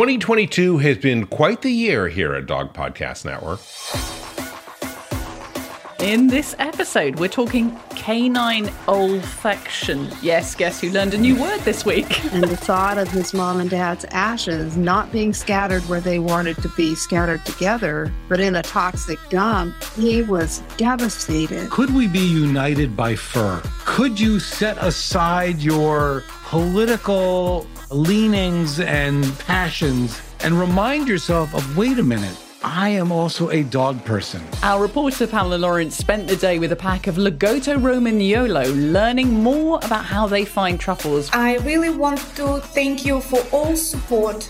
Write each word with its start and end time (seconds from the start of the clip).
2022 0.00 0.78
has 0.78 0.96
been 0.96 1.26
quite 1.26 1.60
the 1.60 1.70
year 1.70 2.08
here 2.08 2.32
at 2.32 2.46
Dog 2.46 2.72
Podcast 2.72 3.26
Network. 3.26 3.60
In 6.00 6.26
this 6.26 6.56
episode, 6.58 7.20
we're 7.20 7.28
talking 7.28 7.78
canine 7.96 8.68
olfaction. 8.86 10.10
Yes, 10.22 10.54
guess 10.54 10.80
who 10.80 10.88
learned 10.88 11.12
a 11.12 11.18
new 11.18 11.38
word 11.38 11.60
this 11.66 11.84
week? 11.84 12.24
and 12.32 12.44
the 12.44 12.56
thought 12.56 12.96
of 12.96 13.10
his 13.10 13.34
mom 13.34 13.60
and 13.60 13.68
dad's 13.68 14.06
ashes 14.06 14.74
not 14.74 15.12
being 15.12 15.34
scattered 15.34 15.82
where 15.82 16.00
they 16.00 16.18
wanted 16.18 16.56
to 16.62 16.70
be 16.70 16.94
scattered 16.94 17.44
together, 17.44 18.10
but 18.30 18.40
in 18.40 18.56
a 18.56 18.62
toxic 18.62 19.18
dump, 19.28 19.74
he 19.96 20.22
was 20.22 20.60
devastated. 20.78 21.68
Could 21.68 21.94
we 21.94 22.08
be 22.08 22.26
united 22.26 22.96
by 22.96 23.16
fur? 23.16 23.60
Could 23.84 24.18
you 24.18 24.40
set 24.40 24.78
aside 24.78 25.58
your 25.58 26.24
political 26.44 27.66
leanings 27.90 28.80
and 28.80 29.38
passions 29.40 30.20
and 30.40 30.58
remind 30.58 31.08
yourself 31.08 31.54
of 31.54 31.76
wait 31.76 31.98
a 31.98 32.02
minute? 32.02 32.36
I 32.62 32.90
am 32.90 33.10
also 33.10 33.48
a 33.50 33.62
dog 33.62 34.04
person. 34.04 34.42
Our 34.62 34.82
reporter 34.82 35.26
Paola 35.26 35.54
Lawrence 35.54 35.96
spent 35.96 36.28
the 36.28 36.36
day 36.36 36.58
with 36.58 36.72
a 36.72 36.76
pack 36.76 37.06
of 37.06 37.16
Lagotto 37.16 37.78
Romagnolo, 37.78 38.92
learning 38.92 39.32
more 39.42 39.78
about 39.82 40.04
how 40.04 40.26
they 40.26 40.44
find 40.44 40.78
truffles. 40.78 41.30
I 41.32 41.56
really 41.58 41.88
want 41.88 42.18
to 42.36 42.60
thank 42.60 43.06
you 43.06 43.20
for 43.20 43.42
all 43.50 43.76
support 43.76 44.44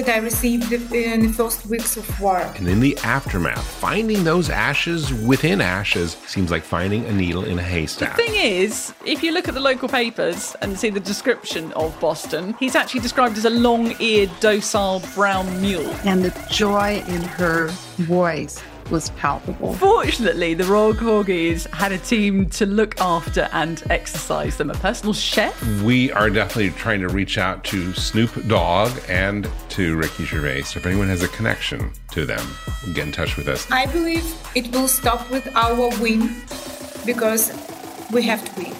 that 0.00 0.08
I 0.08 0.18
received 0.18 0.72
in 0.72 1.26
the 1.26 1.32
first 1.32 1.66
weeks 1.66 1.98
of 1.98 2.20
work. 2.20 2.58
And 2.58 2.66
in 2.66 2.80
the 2.80 2.96
aftermath, 2.98 3.62
finding 3.62 4.24
those 4.24 4.48
ashes 4.48 5.12
within 5.12 5.60
ashes 5.60 6.16
seems 6.26 6.50
like 6.50 6.62
finding 6.62 7.04
a 7.04 7.12
needle 7.12 7.44
in 7.44 7.58
a 7.58 7.62
haystack. 7.62 8.16
The 8.16 8.22
thing 8.22 8.34
is, 8.34 8.94
if 9.04 9.22
you 9.22 9.32
look 9.32 9.48
at 9.48 9.54
the 9.54 9.60
local 9.60 9.88
papers 9.88 10.56
and 10.62 10.78
see 10.78 10.88
the 10.88 11.00
description 11.00 11.72
of 11.74 11.98
Boston, 12.00 12.54
he's 12.58 12.74
actually 12.74 13.00
described 13.00 13.36
as 13.36 13.44
a 13.44 13.50
long 13.50 13.94
eared, 14.00 14.30
docile 14.40 15.02
brown 15.14 15.60
mule. 15.60 15.94
And 16.04 16.24
the 16.24 16.32
joy 16.50 17.04
in 17.08 17.22
her 17.22 17.68
voice 17.98 18.62
was 18.90 19.10
palpable. 19.10 19.74
Fortunately, 19.74 20.54
the 20.54 20.64
Royal 20.64 20.94
Corgis 20.94 21.66
had 21.72 21.92
a 21.92 21.98
team 21.98 22.48
to 22.50 22.66
look 22.66 23.00
after 23.00 23.48
and 23.52 23.82
exercise 23.90 24.56
them, 24.56 24.70
a 24.70 24.74
personal 24.74 25.12
chef. 25.12 25.60
We 25.82 26.10
are 26.12 26.30
definitely 26.30 26.70
trying 26.70 27.00
to 27.00 27.08
reach 27.08 27.38
out 27.38 27.64
to 27.64 27.92
Snoop 27.94 28.30
Dogg 28.48 28.90
and 29.08 29.48
to 29.70 29.96
Ricky 29.96 30.24
Gervais. 30.24 30.76
If 30.76 30.86
anyone 30.86 31.08
has 31.08 31.22
a 31.22 31.28
connection 31.28 31.92
to 32.12 32.26
them, 32.26 32.46
get 32.94 33.06
in 33.06 33.12
touch 33.12 33.36
with 33.36 33.48
us. 33.48 33.70
I 33.70 33.86
believe 33.86 34.24
it 34.54 34.72
will 34.72 34.88
stop 34.88 35.30
with 35.30 35.48
our 35.56 35.88
win 36.00 36.42
because 37.04 37.52
we 38.12 38.22
have 38.22 38.44
to 38.44 38.62
win. 38.62 38.76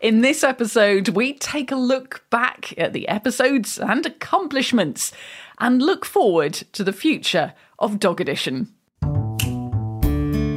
In 0.00 0.20
this 0.20 0.42
episode, 0.42 1.10
we 1.10 1.34
take 1.34 1.70
a 1.70 1.76
look 1.76 2.24
back 2.28 2.74
at 2.76 2.92
the 2.92 3.06
episodes 3.06 3.78
and 3.78 4.04
accomplishments 4.04 5.12
and 5.60 5.80
look 5.80 6.04
forward 6.04 6.54
to 6.72 6.82
the 6.82 6.92
future 6.92 7.54
of 7.78 8.00
Dog 8.00 8.20
Edition. 8.20 8.74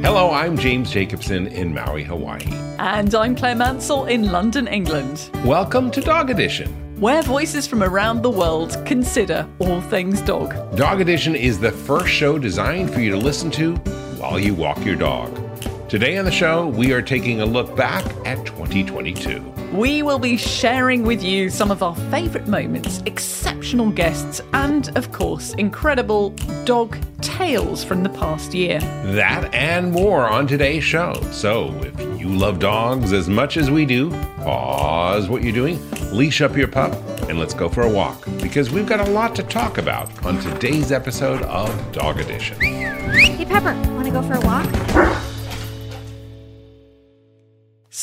Hello, 0.06 0.30
I'm 0.30 0.56
James 0.56 0.92
Jacobson 0.92 1.48
in 1.48 1.74
Maui, 1.74 2.04
Hawaii. 2.04 2.46
And 2.78 3.12
I'm 3.12 3.34
Claire 3.34 3.56
Mansell 3.56 4.04
in 4.04 4.30
London, 4.30 4.68
England. 4.68 5.28
Welcome 5.44 5.90
to 5.90 6.00
Dog 6.00 6.30
Edition, 6.30 6.68
where 7.00 7.22
voices 7.22 7.66
from 7.66 7.82
around 7.82 8.22
the 8.22 8.30
world 8.30 8.80
consider 8.86 9.48
all 9.58 9.80
things 9.80 10.20
dog. 10.20 10.54
Dog 10.76 11.00
Edition 11.00 11.34
is 11.34 11.58
the 11.58 11.72
first 11.72 12.06
show 12.06 12.38
designed 12.38 12.94
for 12.94 13.00
you 13.00 13.10
to 13.10 13.16
listen 13.16 13.50
to 13.50 13.74
while 14.20 14.38
you 14.38 14.54
walk 14.54 14.84
your 14.84 14.94
dog. 14.94 15.45
Today 15.88 16.18
on 16.18 16.24
the 16.24 16.32
show, 16.32 16.66
we 16.66 16.92
are 16.92 17.00
taking 17.00 17.42
a 17.42 17.46
look 17.46 17.76
back 17.76 18.04
at 18.26 18.44
2022. 18.44 19.40
We 19.72 20.02
will 20.02 20.18
be 20.18 20.36
sharing 20.36 21.04
with 21.04 21.22
you 21.22 21.48
some 21.48 21.70
of 21.70 21.80
our 21.80 21.94
favourite 22.10 22.48
moments, 22.48 23.04
exceptional 23.06 23.92
guests, 23.92 24.40
and 24.52 24.88
of 24.96 25.12
course, 25.12 25.54
incredible 25.54 26.30
dog 26.64 26.98
tales 27.20 27.84
from 27.84 28.02
the 28.02 28.08
past 28.08 28.52
year. 28.52 28.80
That 29.14 29.54
and 29.54 29.92
more 29.92 30.28
on 30.28 30.48
today's 30.48 30.82
show. 30.82 31.14
So, 31.30 31.72
if 31.82 32.00
you 32.20 32.30
love 32.30 32.58
dogs 32.58 33.12
as 33.12 33.28
much 33.28 33.56
as 33.56 33.70
we 33.70 33.86
do, 33.86 34.10
pause 34.38 35.28
what 35.28 35.44
you're 35.44 35.52
doing, 35.52 35.78
leash 36.10 36.40
up 36.40 36.56
your 36.56 36.66
pup, 36.66 36.94
and 37.28 37.38
let's 37.38 37.54
go 37.54 37.68
for 37.68 37.82
a 37.82 37.90
walk 37.90 38.24
because 38.42 38.70
we've 38.70 38.88
got 38.88 39.06
a 39.06 39.10
lot 39.12 39.36
to 39.36 39.44
talk 39.44 39.78
about 39.78 40.10
on 40.26 40.40
today's 40.40 40.90
episode 40.90 41.42
of 41.42 41.92
Dog 41.92 42.18
Edition. 42.18 42.60
Hey, 42.60 43.44
Pepper, 43.44 43.74
want 43.92 44.06
to 44.06 44.10
go 44.10 44.22
for 44.22 44.34
a 44.34 44.40
walk? 44.40 45.25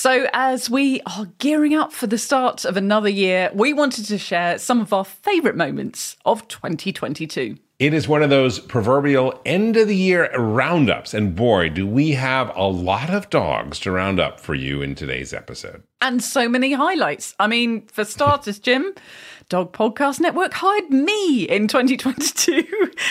So, 0.03 0.28
as 0.34 0.69
we 0.69 1.00
are 1.06 1.28
gearing 1.38 1.74
up 1.74 1.94
for 1.94 2.08
the 2.08 2.18
start 2.18 2.66
of 2.66 2.75
another 2.75 3.08
year, 3.08 3.50
we 3.53 3.72
wanted 3.72 4.03
to 4.08 4.18
share 4.18 4.59
some 4.59 4.81
of 4.81 4.91
our 4.91 5.06
favourite 5.06 5.56
moments 5.56 6.18
of 6.25 6.46
2022. 6.50 7.56
It 7.80 7.94
is 7.94 8.06
one 8.06 8.22
of 8.22 8.30
those 8.30 8.59
proverbial 8.59 9.40
end 9.46 9.78
of 9.78 9.88
the 9.88 9.96
year 9.96 10.30
roundups. 10.38 11.14
And 11.14 11.34
boy, 11.34 11.69
do 11.69 11.88
we 11.88 12.12
have 12.12 12.52
a 12.53 12.68
lot 12.68 13.12
of 13.12 13.30
dogs 13.30 13.80
to 13.80 13.91
round 13.91 14.19
up 14.19 14.41
for 14.41 14.53
you 14.53 14.81
in 14.81 14.94
today's 14.94 15.34
episode. 15.34 15.84
And 16.02 16.22
so 16.22 16.50
many 16.50 16.74
highlights. 16.74 17.34
I 17.40 17.47
mean, 17.47 17.88
for 17.88 18.03
starters, 18.03 18.59
Jim. 18.59 18.94
Dog 19.53 19.72
Podcast 19.72 20.19
Network 20.19 20.52
hired 20.52 20.90
me 20.90 21.44
in 21.44 21.68
2022. 21.68 22.64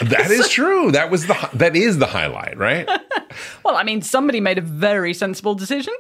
That 0.07 0.29
is 0.29 0.49
true. 0.51 0.91
That 0.91 1.09
was 1.09 1.29
the 1.29 1.51
that 1.55 1.77
is 1.77 1.99
the 1.99 2.07
highlight, 2.07 2.59
right? 2.59 2.85
well, 3.65 3.77
I 3.77 3.85
mean, 3.85 4.03
somebody 4.03 4.41
made 4.41 4.59
a 4.59 4.61
very 4.61 5.15
sensible 5.15 5.55
decision. 5.55 5.95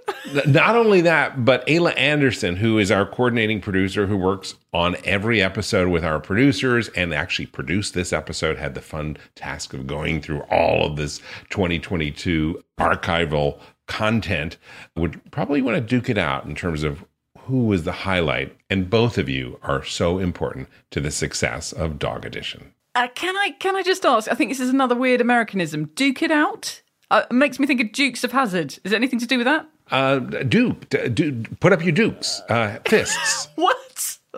Not 0.44 0.74
only 0.74 1.00
that, 1.02 1.44
but 1.44 1.64
Ayla 1.68 1.96
Anderson, 1.96 2.56
who 2.56 2.78
is 2.78 2.90
our 2.90 3.06
coordinating 3.06 3.60
producer, 3.60 4.08
who 4.08 4.16
works 4.16 4.56
on 4.72 4.96
every 5.04 5.40
episode 5.40 5.86
with 5.86 6.04
our 6.04 6.18
producers 6.18 6.88
and 6.96 7.14
actually 7.14 7.46
produced 7.46 7.94
this 7.94 8.12
episode, 8.12 8.58
had 8.58 8.74
the 8.74 8.80
fun 8.80 9.18
task 9.36 9.72
of 9.74 9.86
going 9.86 10.20
through 10.20 10.40
all 10.50 10.84
of 10.84 10.96
this 10.96 11.18
2022 11.50 12.60
archival 12.80 13.60
content. 13.86 14.56
Would 14.96 15.30
probably 15.30 15.62
want 15.62 15.76
to 15.76 15.80
duke 15.80 16.10
it 16.10 16.18
out 16.18 16.46
in 16.46 16.56
terms 16.56 16.82
of 16.82 17.04
who 17.46 17.64
was 17.64 17.84
the 17.84 17.92
highlight, 17.92 18.56
and 18.70 18.90
both 18.90 19.18
of 19.18 19.28
you 19.28 19.58
are 19.62 19.84
so 19.84 20.18
important 20.18 20.68
to 20.90 21.00
the 21.00 21.10
success 21.10 21.72
of 21.72 21.98
Dog 21.98 22.24
Edition. 22.24 22.72
Uh, 22.94 23.08
can 23.14 23.36
I 23.36 23.50
can 23.58 23.76
I 23.76 23.82
just 23.82 24.04
ask? 24.04 24.30
I 24.30 24.34
think 24.34 24.50
this 24.50 24.60
is 24.60 24.70
another 24.70 24.94
weird 24.94 25.20
Americanism. 25.20 25.86
Duke 25.94 26.22
it 26.22 26.30
out 26.30 26.82
uh, 27.10 27.24
makes 27.30 27.58
me 27.58 27.66
think 27.66 27.80
of 27.80 27.92
Dukes 27.92 28.24
of 28.24 28.32
Hazzard. 28.32 28.78
Is 28.84 28.90
there 28.90 28.96
anything 28.96 29.18
to 29.18 29.26
do 29.26 29.38
with 29.38 29.46
that? 29.46 29.66
Uh, 29.90 30.18
Duke, 30.18 30.88
do, 30.88 31.42
put 31.60 31.72
up 31.72 31.82
your 31.82 31.92
dukes, 31.92 32.40
uh, 32.48 32.78
fists. 32.86 33.48
what? 33.56 33.76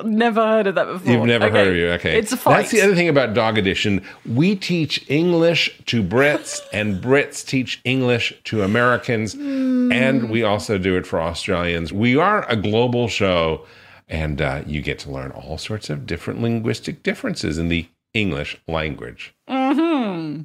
Never 0.03 0.45
heard 0.45 0.67
of 0.67 0.75
that 0.75 0.87
before. 0.87 1.13
You've 1.13 1.27
never 1.27 1.45
okay. 1.47 1.57
heard 1.57 1.69
of 1.69 1.77
you. 1.77 1.89
Okay. 1.93 2.19
It's 2.19 2.33
a 2.33 2.37
fight. 2.37 2.57
That's 2.57 2.73
the 2.73 2.83
other 2.83 2.97
thing 2.97 3.09
about 3.09 3.33
Dog 3.33 3.59
Edition. 3.59 4.03
We 4.27 4.57
teach 4.57 5.05
English 5.09 5.81
to 5.87 6.03
Brits, 6.03 6.61
and 6.73 7.03
Brits 7.03 7.47
teach 7.47 7.81
English 7.85 8.33
to 8.45 8.63
Americans. 8.63 9.37
Mm. 9.37 9.93
And 9.93 10.31
we 10.31 10.43
also 10.43 10.79
do 10.79 10.97
it 10.97 11.07
for 11.07 11.21
Australians. 11.21 11.93
We 11.93 12.17
are 12.17 12.45
a 12.51 12.57
global 12.57 13.07
show, 13.07 13.67
and 14.09 14.43
uh, 14.43 14.63
you 14.67 14.83
get 14.83 14.99
to 15.01 15.13
learn 15.13 15.31
all 15.31 15.59
sorts 15.59 15.89
of 15.91 16.07
different 16.07 16.43
linguistic 16.43 17.05
differences 17.05 17.57
in 17.57 17.69
the 17.69 17.87
English 18.15 18.57
language. 18.67 19.33
Mm-hmm. 19.49 19.84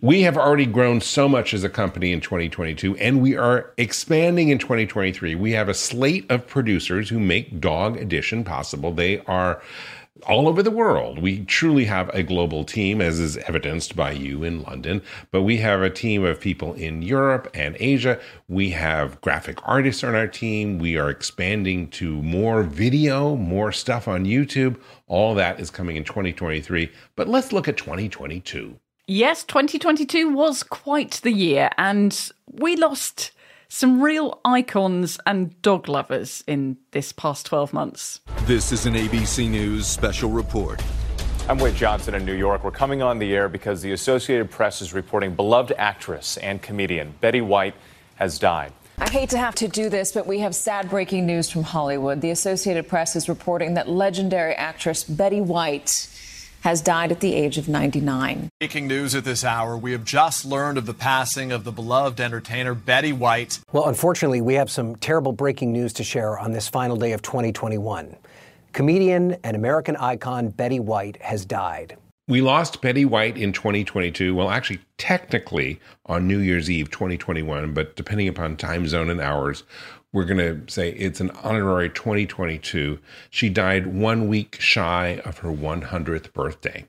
We 0.01 0.21
have 0.21 0.37
already 0.37 0.65
grown 0.65 1.01
so 1.01 1.27
much 1.27 1.53
as 1.53 1.63
a 1.63 1.69
company 1.69 2.11
in 2.11 2.21
2022, 2.21 2.97
and 2.97 3.21
we 3.21 3.35
are 3.35 3.73
expanding 3.77 4.49
in 4.49 4.59
2023. 4.59 5.35
We 5.35 5.53
have 5.53 5.69
a 5.69 5.73
slate 5.73 6.29
of 6.29 6.45
producers 6.45 7.09
who 7.09 7.19
make 7.19 7.59
Dog 7.59 7.97
Edition 7.97 8.43
possible. 8.43 8.91
They 8.91 9.19
are 9.21 9.61
all 10.27 10.47
over 10.47 10.61
the 10.61 10.71
world. 10.71 11.19
We 11.19 11.45
truly 11.45 11.85
have 11.85 12.09
a 12.09 12.23
global 12.23 12.63
team, 12.63 13.01
as 13.01 13.19
is 13.19 13.37
evidenced 13.37 13.95
by 13.95 14.11
you 14.11 14.43
in 14.43 14.63
London, 14.63 15.01
but 15.31 15.43
we 15.43 15.57
have 15.57 15.81
a 15.81 15.89
team 15.89 16.23
of 16.23 16.39
people 16.39 16.73
in 16.73 17.01
Europe 17.01 17.49
and 17.53 17.75
Asia. 17.79 18.19
We 18.47 18.71
have 18.71 19.19
graphic 19.21 19.59
artists 19.67 20.03
on 20.03 20.15
our 20.15 20.27
team. 20.27 20.77
We 20.77 20.97
are 20.97 21.09
expanding 21.09 21.89
to 21.91 22.21
more 22.21 22.63
video, 22.63 23.35
more 23.35 23.71
stuff 23.71 24.07
on 24.07 24.25
YouTube. 24.25 24.79
All 25.07 25.35
that 25.35 25.59
is 25.59 25.69
coming 25.71 25.95
in 25.95 26.03
2023. 26.03 26.91
But 27.15 27.27
let's 27.27 27.51
look 27.51 27.67
at 27.67 27.77
2022. 27.77 28.75
Yes, 29.11 29.43
2022 29.43 30.29
was 30.29 30.61
quite 30.61 31.13
the 31.23 31.31
year, 31.31 31.71
and 31.79 32.29
we 32.45 32.75
lost 32.75 33.31
some 33.67 34.03
real 34.03 34.39
icons 34.45 35.17
and 35.25 35.59
dog 35.63 35.89
lovers 35.89 36.43
in 36.45 36.77
this 36.91 37.11
past 37.11 37.47
12 37.47 37.73
months. 37.73 38.19
This 38.41 38.71
is 38.71 38.85
an 38.85 38.93
ABC 38.93 39.49
News 39.49 39.87
special 39.87 40.29
report. 40.29 40.83
I'm 41.47 41.57
Wade 41.57 41.73
Johnson 41.73 42.13
in 42.13 42.23
New 42.23 42.35
York. 42.35 42.63
We're 42.63 42.69
coming 42.69 43.01
on 43.01 43.17
the 43.17 43.33
air 43.33 43.49
because 43.49 43.81
the 43.81 43.93
Associated 43.93 44.51
Press 44.51 44.79
is 44.79 44.93
reporting 44.93 45.33
beloved 45.33 45.73
actress 45.79 46.37
and 46.37 46.61
comedian 46.61 47.15
Betty 47.19 47.41
White 47.41 47.73
has 48.17 48.37
died. 48.37 48.71
I 48.99 49.09
hate 49.09 49.31
to 49.31 49.39
have 49.39 49.55
to 49.55 49.67
do 49.67 49.89
this, 49.89 50.11
but 50.11 50.27
we 50.27 50.37
have 50.41 50.53
sad 50.53 50.87
breaking 50.87 51.25
news 51.25 51.49
from 51.49 51.63
Hollywood. 51.63 52.21
The 52.21 52.29
Associated 52.29 52.87
Press 52.87 53.15
is 53.15 53.27
reporting 53.27 53.73
that 53.73 53.89
legendary 53.89 54.53
actress 54.53 55.03
Betty 55.03 55.41
White 55.41 56.07
has 56.61 56.81
died 56.81 57.11
at 57.11 57.19
the 57.19 57.33
age 57.33 57.57
of 57.57 57.67
99. 57.67 58.49
Breaking 58.59 58.87
news 58.87 59.15
at 59.15 59.23
this 59.23 59.43
hour, 59.43 59.77
we 59.77 59.91
have 59.91 60.03
just 60.03 60.45
learned 60.45 60.77
of 60.77 60.85
the 60.85 60.93
passing 60.93 61.51
of 61.51 61.63
the 61.63 61.71
beloved 61.71 62.19
entertainer 62.19 62.73
Betty 62.73 63.13
White. 63.13 63.59
Well, 63.71 63.87
unfortunately, 63.87 64.41
we 64.41 64.55
have 64.55 64.69
some 64.69 64.95
terrible 64.95 65.31
breaking 65.31 65.71
news 65.71 65.93
to 65.93 66.03
share 66.03 66.37
on 66.37 66.51
this 66.51 66.67
final 66.67 66.97
day 66.97 67.13
of 67.13 67.21
2021. 67.21 68.15
Comedian 68.73 69.37
and 69.43 69.55
American 69.55 69.95
icon 69.95 70.49
Betty 70.49 70.79
White 70.79 71.21
has 71.21 71.45
died. 71.45 71.97
We 72.27 72.41
lost 72.41 72.83
Betty 72.83 73.05
White 73.05 73.37
in 73.37 73.53
2022. 73.53 74.35
Well, 74.35 74.51
actually, 74.51 74.81
technically 74.99 75.79
on 76.05 76.27
New 76.27 76.37
Year's 76.37 76.69
Eve 76.69 76.91
2021, 76.91 77.73
but 77.73 77.95
depending 77.95 78.27
upon 78.27 78.55
time 78.55 78.87
zone 78.87 79.09
and 79.09 79.19
hours, 79.19 79.63
we're 80.11 80.25
going 80.25 80.37
to 80.37 80.71
say 80.71 80.89
it's 80.89 81.19
an 81.19 81.29
honorary 81.43 81.89
2022. 81.89 82.99
She 83.29 83.49
died 83.49 83.87
one 83.87 84.27
week 84.27 84.57
shy 84.59 85.21
of 85.23 85.39
her 85.39 85.49
100th 85.49 86.33
birthday. 86.33 86.85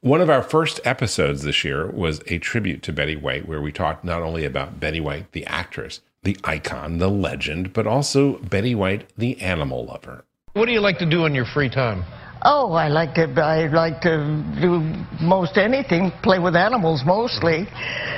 One 0.00 0.20
of 0.20 0.30
our 0.30 0.42
first 0.42 0.80
episodes 0.84 1.42
this 1.42 1.64
year 1.64 1.90
was 1.90 2.20
a 2.28 2.38
tribute 2.38 2.82
to 2.84 2.92
Betty 2.92 3.16
White, 3.16 3.48
where 3.48 3.60
we 3.60 3.72
talked 3.72 4.04
not 4.04 4.22
only 4.22 4.44
about 4.44 4.78
Betty 4.78 5.00
White, 5.00 5.32
the 5.32 5.44
actress, 5.46 6.00
the 6.22 6.36
icon, 6.44 6.98
the 6.98 7.10
legend, 7.10 7.72
but 7.72 7.86
also 7.86 8.38
Betty 8.38 8.74
White, 8.74 9.10
the 9.18 9.40
animal 9.40 9.86
lover. 9.86 10.24
What 10.52 10.66
do 10.66 10.72
you 10.72 10.80
like 10.80 10.98
to 10.98 11.06
do 11.06 11.26
in 11.26 11.34
your 11.34 11.46
free 11.46 11.70
time? 11.70 12.04
Oh, 12.42 12.72
I 12.72 12.88
like 12.88 13.14
to 13.16 13.24
I 13.40 13.66
like 13.66 14.00
to 14.00 14.42
do 14.60 14.80
most 15.20 15.58
anything, 15.58 16.10
play 16.22 16.38
with 16.38 16.56
animals 16.56 17.02
mostly, 17.04 17.68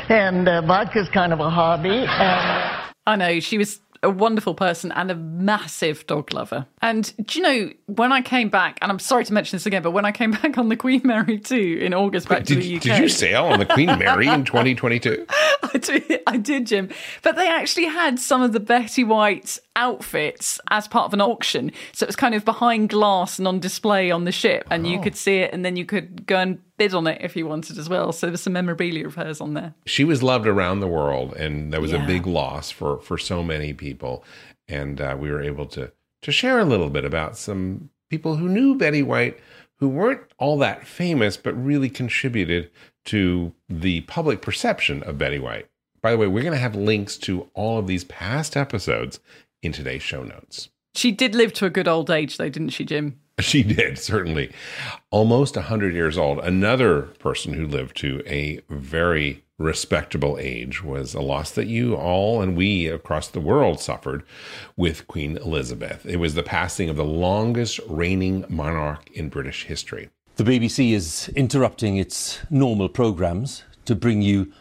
and 0.08 0.48
uh, 0.48 0.62
vodka's 0.62 1.08
kind 1.08 1.32
of 1.32 1.40
a 1.40 1.50
hobby. 1.50 2.06
And 2.06 2.92
I 3.04 3.16
know 3.16 3.40
she 3.40 3.58
was 3.58 3.80
a 4.02 4.10
wonderful 4.10 4.54
person 4.54 4.90
and 4.92 5.10
a 5.10 5.14
massive 5.14 6.06
dog 6.06 6.32
lover. 6.32 6.66
And 6.80 7.12
do 7.24 7.38
you 7.38 7.44
know, 7.44 7.70
when 7.86 8.12
I 8.12 8.20
came 8.20 8.48
back, 8.48 8.78
and 8.82 8.90
I'm 8.90 8.98
sorry 8.98 9.24
to 9.24 9.32
mention 9.32 9.56
this 9.56 9.66
again, 9.66 9.82
but 9.82 9.92
when 9.92 10.04
I 10.04 10.12
came 10.12 10.30
back 10.42 10.58
on 10.58 10.68
the 10.68 10.76
Queen 10.76 11.02
Mary 11.04 11.38
2 11.38 11.78
in 11.80 11.94
August 11.94 12.28
back 12.28 12.44
did, 12.44 12.54
to 12.54 12.60
the 12.60 12.76
UK. 12.76 12.82
Did 12.82 12.98
you 12.98 13.08
sail 13.08 13.44
on 13.44 13.58
the 13.58 13.66
Queen 13.66 13.86
Mary 13.98 14.26
in 14.26 14.44
2022? 14.44 15.26
I 15.30 15.78
did, 15.78 16.20
I 16.26 16.36
did, 16.36 16.66
Jim. 16.66 16.88
But 17.22 17.36
they 17.36 17.48
actually 17.48 17.86
had 17.86 18.18
some 18.18 18.42
of 18.42 18.52
the 18.52 18.60
Betty 18.60 19.04
White 19.04 19.58
outfits 19.76 20.60
as 20.70 20.88
part 20.88 21.06
of 21.06 21.14
an 21.14 21.20
auction. 21.20 21.72
So 21.92 22.04
it 22.04 22.08
was 22.08 22.16
kind 22.16 22.34
of 22.34 22.44
behind 22.44 22.90
glass 22.90 23.38
and 23.38 23.48
on 23.48 23.60
display 23.60 24.10
on 24.10 24.24
the 24.24 24.32
ship, 24.32 24.66
and 24.70 24.86
oh. 24.86 24.88
you 24.88 25.00
could 25.00 25.16
see 25.16 25.36
it, 25.36 25.52
and 25.52 25.64
then 25.64 25.76
you 25.76 25.84
could 25.84 26.26
go 26.26 26.36
and 26.36 26.60
bid 26.76 26.94
on 26.94 27.06
it 27.06 27.18
if 27.20 27.36
you 27.36 27.46
wanted 27.46 27.78
as 27.78 27.88
well. 27.88 28.12
So 28.12 28.26
there's 28.26 28.42
some 28.42 28.52
memorabilia 28.52 29.06
of 29.06 29.14
hers 29.14 29.40
on 29.40 29.54
there. 29.54 29.74
She 29.86 30.04
was 30.04 30.22
loved 30.22 30.46
around 30.46 30.80
the 30.80 30.88
world, 30.88 31.34
and 31.34 31.72
that 31.72 31.80
was 31.80 31.92
yeah. 31.92 32.02
a 32.02 32.06
big 32.06 32.26
loss 32.26 32.70
for 32.70 32.98
for 32.98 33.18
so 33.18 33.42
many 33.42 33.72
people. 33.72 34.24
And 34.68 35.00
uh, 35.00 35.16
we 35.18 35.30
were 35.30 35.42
able 35.42 35.66
to 35.66 35.92
to 36.22 36.32
share 36.32 36.58
a 36.58 36.64
little 36.64 36.90
bit 36.90 37.04
about 37.04 37.36
some 37.36 37.90
people 38.10 38.36
who 38.36 38.48
knew 38.48 38.76
Betty 38.76 39.02
White 39.02 39.38
who 39.82 39.88
weren't 39.88 40.20
all 40.38 40.58
that 40.58 40.86
famous, 40.86 41.36
but 41.36 41.52
really 41.54 41.90
contributed 41.90 42.70
to 43.04 43.52
the 43.68 44.00
public 44.02 44.40
perception 44.40 45.02
of 45.02 45.18
Betty 45.18 45.40
White. 45.40 45.66
By 46.00 46.12
the 46.12 46.18
way, 46.18 46.28
we're 46.28 46.44
going 46.44 46.54
to 46.54 46.58
have 46.60 46.76
links 46.76 47.16
to 47.18 47.48
all 47.52 47.78
of 47.78 47.88
these 47.88 48.04
past 48.04 48.56
episodes 48.56 49.18
in 49.62 49.72
today's 49.72 50.02
show 50.02 50.22
notes. 50.22 50.68
She 50.94 51.10
did 51.10 51.34
live 51.34 51.52
to 51.54 51.66
a 51.66 51.70
good 51.70 51.88
old 51.88 52.10
age, 52.10 52.36
though, 52.36 52.48
didn't 52.48 52.70
she, 52.70 52.84
Jim? 52.84 53.18
She 53.40 53.62
did, 53.62 53.98
certainly. 53.98 54.52
Almost 55.10 55.56
100 55.56 55.94
years 55.94 56.18
old. 56.18 56.38
Another 56.40 57.02
person 57.18 57.54
who 57.54 57.66
lived 57.66 57.96
to 57.96 58.22
a 58.26 58.60
very 58.68 59.42
respectable 59.58 60.36
age 60.38 60.84
was 60.84 61.14
a 61.14 61.20
loss 61.20 61.50
that 61.52 61.66
you 61.66 61.94
all 61.96 62.42
and 62.42 62.56
we 62.56 62.86
across 62.86 63.28
the 63.28 63.40
world 63.40 63.80
suffered 63.80 64.22
with 64.76 65.08
Queen 65.08 65.38
Elizabeth. 65.38 66.04
It 66.04 66.16
was 66.16 66.34
the 66.34 66.42
passing 66.42 66.90
of 66.90 66.96
the 66.96 67.04
longest 67.04 67.80
reigning 67.88 68.44
monarch 68.48 69.10
in 69.12 69.30
British 69.30 69.64
history. 69.64 70.10
The 70.36 70.44
BBC 70.44 70.92
is 70.92 71.28
interrupting 71.34 71.96
its 71.96 72.40
normal 72.50 72.90
programmes 72.90 73.64
to 73.86 73.94
bring 73.94 74.22
you 74.22 74.52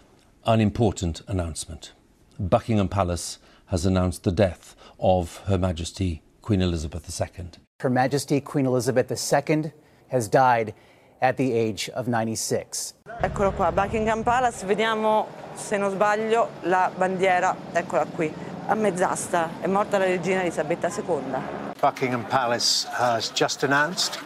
an 0.45 0.61
important 0.61 1.21
announcement. 1.27 1.91
Buckingham 2.39 2.87
Palace 2.87 3.37
has 3.67 3.85
announced 3.85 4.23
the 4.23 4.31
death 4.31 4.75
of 5.01 5.41
Her 5.47 5.57
Majesty 5.57 6.21
Queen 6.41 6.61
Elizabeth 6.61 7.09
II. 7.09 7.49
Her 7.79 7.89
Majesty 7.89 8.39
Queen 8.39 8.65
Elizabeth 8.65 9.11
II 9.11 9.71
has 10.09 10.27
died 10.27 10.73
at 11.21 11.37
the 11.37 11.53
age 11.53 11.89
of 11.89 12.07
96. 12.07 12.93
Eccolo 13.21 13.51
qua, 13.51 13.71
Buckingham 13.71 14.23
Palace, 14.23 14.65
vediamo 14.65 15.27
se 15.53 15.77
non 15.77 15.91
sbaglio 15.91 16.49
la 16.63 16.91
bandiera, 16.95 17.55
eccola 17.73 18.05
qui, 18.05 18.31
a 18.67 18.75
mezz'asta, 18.75 19.61
è 19.61 19.67
morta 19.67 19.97
la 19.97 20.05
regina 20.05 20.41
Elisabetta 20.41 20.89
II. 20.89 21.73
Buckingham 21.79 22.25
Palace 22.25 22.87
has 22.91 23.31
just 23.31 23.63
announced 23.63 24.19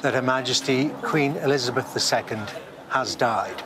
that 0.00 0.14
Her 0.14 0.22
Majesty 0.22 0.90
Queen 1.02 1.36
Elizabeth 1.36 1.94
II 1.96 2.38
has 2.88 3.14
died. 3.16 3.62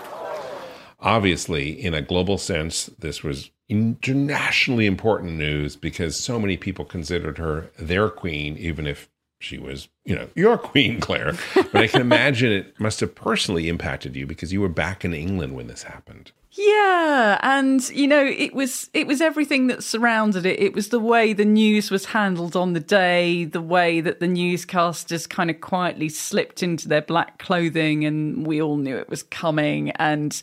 Obviously, 1.00 1.70
in 1.70 1.94
a 1.94 2.02
global 2.02 2.38
sense, 2.38 2.90
this 2.98 3.22
was 3.22 3.50
internationally 3.68 4.86
important 4.86 5.34
news 5.34 5.76
because 5.76 6.16
so 6.16 6.38
many 6.38 6.56
people 6.56 6.84
considered 6.84 7.38
her 7.38 7.70
their 7.78 8.08
queen, 8.08 8.56
even 8.56 8.86
if 8.86 9.08
she 9.40 9.58
was, 9.58 9.88
you 10.04 10.14
know, 10.14 10.28
your 10.34 10.58
queen, 10.70 11.00
Claire. 11.00 11.34
But 11.54 11.76
I 11.76 11.86
can 11.86 12.00
imagine 12.00 12.50
it 12.50 12.78
must 12.80 13.00
have 13.00 13.14
personally 13.14 13.68
impacted 13.68 14.16
you 14.16 14.26
because 14.26 14.52
you 14.52 14.60
were 14.60 14.68
back 14.68 15.04
in 15.04 15.12
England 15.14 15.54
when 15.54 15.66
this 15.66 15.84
happened. 15.84 16.32
Yeah, 16.60 17.38
and 17.40 17.88
you 17.90 18.08
know, 18.08 18.24
it 18.24 18.52
was 18.52 18.90
it 18.92 19.06
was 19.06 19.20
everything 19.20 19.68
that 19.68 19.84
surrounded 19.84 20.44
it. 20.44 20.58
It 20.58 20.74
was 20.74 20.88
the 20.88 20.98
way 20.98 21.32
the 21.32 21.44
news 21.44 21.88
was 21.88 22.06
handled 22.06 22.56
on 22.56 22.72
the 22.72 22.80
day, 22.80 23.44
the 23.44 23.60
way 23.60 24.00
that 24.00 24.18
the 24.18 24.26
newscasters 24.26 25.28
kind 25.28 25.50
of 25.50 25.60
quietly 25.60 26.08
slipped 26.08 26.64
into 26.64 26.88
their 26.88 27.02
black 27.02 27.38
clothing 27.38 28.04
and 28.04 28.44
we 28.44 28.60
all 28.60 28.76
knew 28.76 28.96
it 28.96 29.08
was 29.08 29.22
coming 29.22 29.92
and 29.92 30.42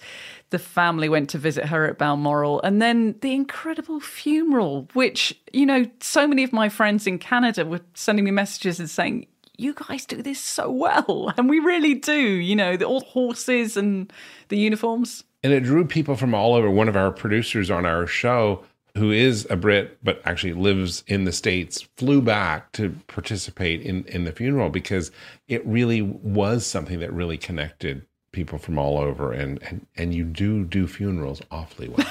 the 0.51 0.59
family 0.59 1.09
went 1.09 1.29
to 1.31 1.37
visit 1.37 1.65
her 1.65 1.85
at 1.85 1.97
Balmoral 1.97 2.61
and 2.61 2.81
then 2.81 3.15
the 3.19 3.33
incredible 3.33 3.99
funeral 3.99 4.87
which, 4.93 5.37
you 5.51 5.65
know, 5.65 5.85
so 5.99 6.25
many 6.25 6.45
of 6.45 6.53
my 6.53 6.69
friends 6.69 7.07
in 7.07 7.19
Canada 7.19 7.65
were 7.65 7.81
sending 7.93 8.23
me 8.23 8.31
messages 8.31 8.79
and 8.79 8.89
saying 8.89 9.27
you 9.57 9.73
guys 9.73 10.05
do 10.05 10.21
this 10.21 10.39
so 10.39 10.71
well 10.71 11.33
and 11.37 11.49
we 11.49 11.59
really 11.59 11.93
do, 11.93 12.17
you 12.17 12.55
know, 12.55 12.77
the 12.77 12.85
old 12.85 13.03
horses 13.03 13.75
and 13.75 14.13
the 14.47 14.57
uniforms 14.57 15.25
and 15.45 15.53
it 15.53 15.59
drew 15.59 15.85
people 15.85 16.15
from 16.15 16.33
all 16.33 16.55
over. 16.55 16.71
One 16.71 16.89
of 16.89 16.95
our 16.95 17.11
producers 17.11 17.69
on 17.69 17.85
our 17.85 18.07
show, 18.07 18.63
who 18.97 19.11
is 19.11 19.45
a 19.51 19.55
Brit 19.55 19.99
but 20.03 20.19
actually 20.25 20.53
lives 20.53 21.03
in 21.05 21.25
the 21.25 21.31
States, 21.31 21.83
flew 21.97 22.19
back 22.19 22.71
to 22.71 22.95
participate 23.05 23.81
in, 23.81 24.05
in 24.05 24.23
the 24.23 24.31
funeral 24.31 24.71
because 24.71 25.11
it 25.47 25.63
really 25.63 26.01
was 26.01 26.65
something 26.65 26.99
that 26.99 27.13
really 27.13 27.37
connected 27.37 28.07
people 28.31 28.57
from 28.57 28.79
all 28.79 28.97
over. 28.97 29.31
And, 29.33 29.61
and, 29.61 29.85
and 29.95 30.15
you 30.15 30.23
do 30.23 30.65
do 30.65 30.87
funerals 30.87 31.43
awfully 31.51 31.89
well. 31.89 32.07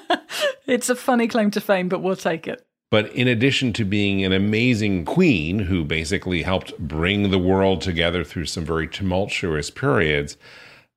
it's 0.66 0.88
a 0.88 0.96
funny 0.96 1.28
claim 1.28 1.50
to 1.50 1.60
fame, 1.60 1.90
but 1.90 2.00
we'll 2.00 2.16
take 2.16 2.48
it. 2.48 2.64
But 2.90 3.12
in 3.12 3.28
addition 3.28 3.74
to 3.74 3.84
being 3.84 4.24
an 4.24 4.32
amazing 4.32 5.04
queen 5.04 5.58
who 5.58 5.84
basically 5.84 6.40
helped 6.40 6.78
bring 6.78 7.30
the 7.30 7.38
world 7.38 7.82
together 7.82 8.24
through 8.24 8.46
some 8.46 8.64
very 8.64 8.88
tumultuous 8.88 9.68
periods, 9.68 10.38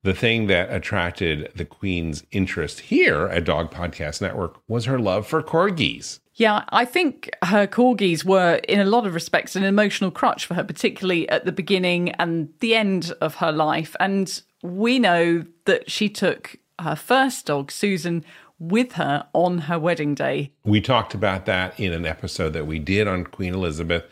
the 0.05 0.13
thing 0.13 0.45
that 0.45 0.71
attracted 0.71 1.51
the 1.55 1.65
Queen's 1.65 2.23
interest 2.31 2.79
here 2.79 3.25
at 3.25 3.43
Dog 3.43 3.71
Podcast 3.71 4.21
Network 4.21 4.61
was 4.67 4.85
her 4.85 4.99
love 4.99 5.25
for 5.25 5.41
corgis. 5.41 6.19
Yeah, 6.35 6.63
I 6.69 6.85
think 6.85 7.31
her 7.43 7.65
corgis 7.65 8.23
were, 8.23 8.61
in 8.69 8.79
a 8.79 8.85
lot 8.85 9.07
of 9.07 9.15
respects, 9.15 9.55
an 9.55 9.63
emotional 9.63 10.11
crutch 10.11 10.45
for 10.45 10.53
her, 10.53 10.63
particularly 10.63 11.27
at 11.29 11.45
the 11.45 11.51
beginning 11.51 12.11
and 12.11 12.49
the 12.59 12.75
end 12.75 13.13
of 13.19 13.35
her 13.35 13.51
life. 13.51 13.95
And 13.99 14.43
we 14.61 14.99
know 14.99 15.43
that 15.65 15.89
she 15.89 16.07
took 16.07 16.57
her 16.79 16.95
first 16.95 17.47
dog, 17.47 17.71
Susan, 17.71 18.23
with 18.59 18.93
her 18.93 19.25
on 19.33 19.57
her 19.57 19.79
wedding 19.79 20.13
day. 20.13 20.51
We 20.63 20.81
talked 20.81 21.15
about 21.15 21.47
that 21.47 21.79
in 21.79 21.93
an 21.93 22.05
episode 22.05 22.53
that 22.53 22.67
we 22.67 22.77
did 22.77 23.07
on 23.07 23.23
Queen 23.23 23.55
Elizabeth 23.55 24.03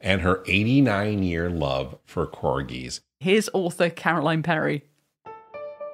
and 0.00 0.20
her 0.20 0.44
89 0.46 1.24
year 1.24 1.50
love 1.50 1.98
for 2.04 2.28
corgis. 2.28 3.00
Here's 3.18 3.48
author 3.52 3.90
Caroline 3.90 4.44
Perry 4.44 4.84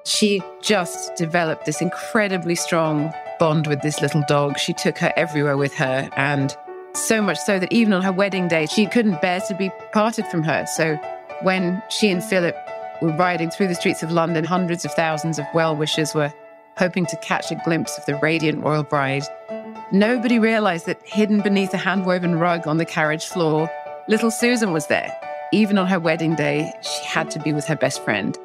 she 0.09 0.41
just 0.61 1.15
developed 1.15 1.65
this 1.65 1.81
incredibly 1.81 2.55
strong 2.55 3.13
bond 3.39 3.67
with 3.67 3.81
this 3.81 4.01
little 4.01 4.23
dog. 4.27 4.57
She 4.57 4.73
took 4.73 4.97
her 4.97 5.13
everywhere 5.15 5.57
with 5.57 5.73
her, 5.75 6.09
and 6.15 6.55
so 6.93 7.21
much 7.21 7.37
so 7.37 7.59
that 7.59 7.71
even 7.71 7.93
on 7.93 8.01
her 8.01 8.11
wedding 8.11 8.47
day, 8.47 8.65
she 8.65 8.87
couldn't 8.87 9.21
bear 9.21 9.39
to 9.41 9.55
be 9.55 9.71
parted 9.93 10.25
from 10.27 10.43
her. 10.43 10.65
So 10.65 10.95
when 11.43 11.81
she 11.89 12.09
and 12.09 12.23
Philip 12.23 12.55
were 13.01 13.15
riding 13.15 13.49
through 13.49 13.67
the 13.67 13.75
streets 13.75 14.03
of 14.03 14.11
London, 14.11 14.43
hundreds 14.43 14.83
of 14.83 14.93
thousands 14.93 15.39
of 15.39 15.45
well 15.53 15.75
wishers 15.75 16.13
were 16.15 16.33
hoping 16.77 17.05
to 17.05 17.17
catch 17.17 17.51
a 17.51 17.61
glimpse 17.63 17.97
of 17.97 18.05
the 18.05 18.15
radiant 18.15 18.63
royal 18.63 18.83
bride. 18.83 19.23
Nobody 19.91 20.39
realized 20.39 20.85
that 20.85 21.01
hidden 21.03 21.41
beneath 21.41 21.73
a 21.73 21.77
hand 21.77 22.05
woven 22.05 22.35
rug 22.35 22.67
on 22.67 22.77
the 22.77 22.85
carriage 22.85 23.25
floor, 23.25 23.69
little 24.07 24.31
Susan 24.31 24.71
was 24.71 24.87
there. 24.87 25.15
Even 25.51 25.77
on 25.77 25.87
her 25.87 25.99
wedding 25.99 26.35
day, 26.35 26.71
she 26.81 27.03
had 27.05 27.29
to 27.31 27.39
be 27.39 27.53
with 27.53 27.65
her 27.65 27.75
best 27.75 28.03
friend. 28.03 28.37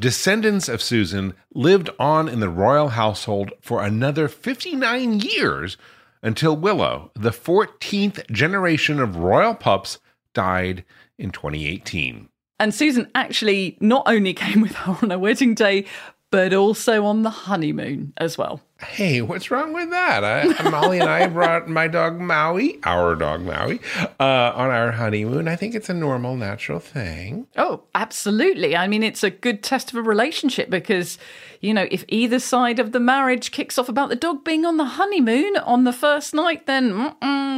Descendants 0.00 0.68
of 0.68 0.82
Susan 0.82 1.34
lived 1.54 1.90
on 1.98 2.28
in 2.28 2.40
the 2.40 2.48
royal 2.48 2.88
household 2.88 3.52
for 3.60 3.82
another 3.82 4.26
59 4.26 5.20
years 5.20 5.76
until 6.22 6.56
Willow, 6.56 7.10
the 7.14 7.30
14th 7.30 8.30
generation 8.30 9.00
of 9.00 9.16
royal 9.16 9.54
pups, 9.54 9.98
died 10.34 10.84
in 11.18 11.30
2018. 11.30 12.28
And 12.58 12.74
Susan 12.74 13.10
actually 13.14 13.76
not 13.80 14.04
only 14.06 14.34
came 14.34 14.60
with 14.60 14.72
her 14.72 14.98
on 15.02 15.10
her 15.10 15.18
wedding 15.18 15.54
day, 15.54 15.84
but 16.30 16.54
also 16.54 17.04
on 17.04 17.22
the 17.22 17.30
honeymoon 17.30 18.12
as 18.16 18.38
well. 18.38 18.60
Hey, 18.84 19.22
what's 19.22 19.50
wrong 19.50 19.72
with 19.72 19.90
that? 19.90 20.24
I, 20.24 20.70
Molly 20.70 20.98
and 20.98 21.08
I 21.08 21.26
brought 21.28 21.68
my 21.68 21.88
dog 21.88 22.18
Maui, 22.18 22.78
our 22.84 23.14
dog 23.14 23.42
Maui, 23.42 23.80
uh, 24.18 24.52
on 24.54 24.70
our 24.70 24.92
honeymoon. 24.92 25.48
I 25.48 25.56
think 25.56 25.74
it's 25.74 25.88
a 25.88 25.94
normal, 25.94 26.36
natural 26.36 26.78
thing. 26.78 27.46
Oh, 27.56 27.82
absolutely. 27.94 28.76
I 28.76 28.88
mean, 28.88 29.02
it's 29.02 29.22
a 29.22 29.30
good 29.30 29.62
test 29.62 29.90
of 29.90 29.96
a 29.96 30.02
relationship 30.02 30.68
because, 30.68 31.16
you 31.60 31.72
know, 31.72 31.86
if 31.90 32.04
either 32.08 32.38
side 32.38 32.78
of 32.78 32.92
the 32.92 33.00
marriage 33.00 33.50
kicks 33.50 33.78
off 33.78 33.88
about 33.88 34.08
the 34.08 34.16
dog 34.16 34.44
being 34.44 34.66
on 34.66 34.76
the 34.76 34.84
honeymoon 34.84 35.56
on 35.58 35.84
the 35.84 35.92
first 35.92 36.34
night, 36.34 36.66
then 36.66 37.14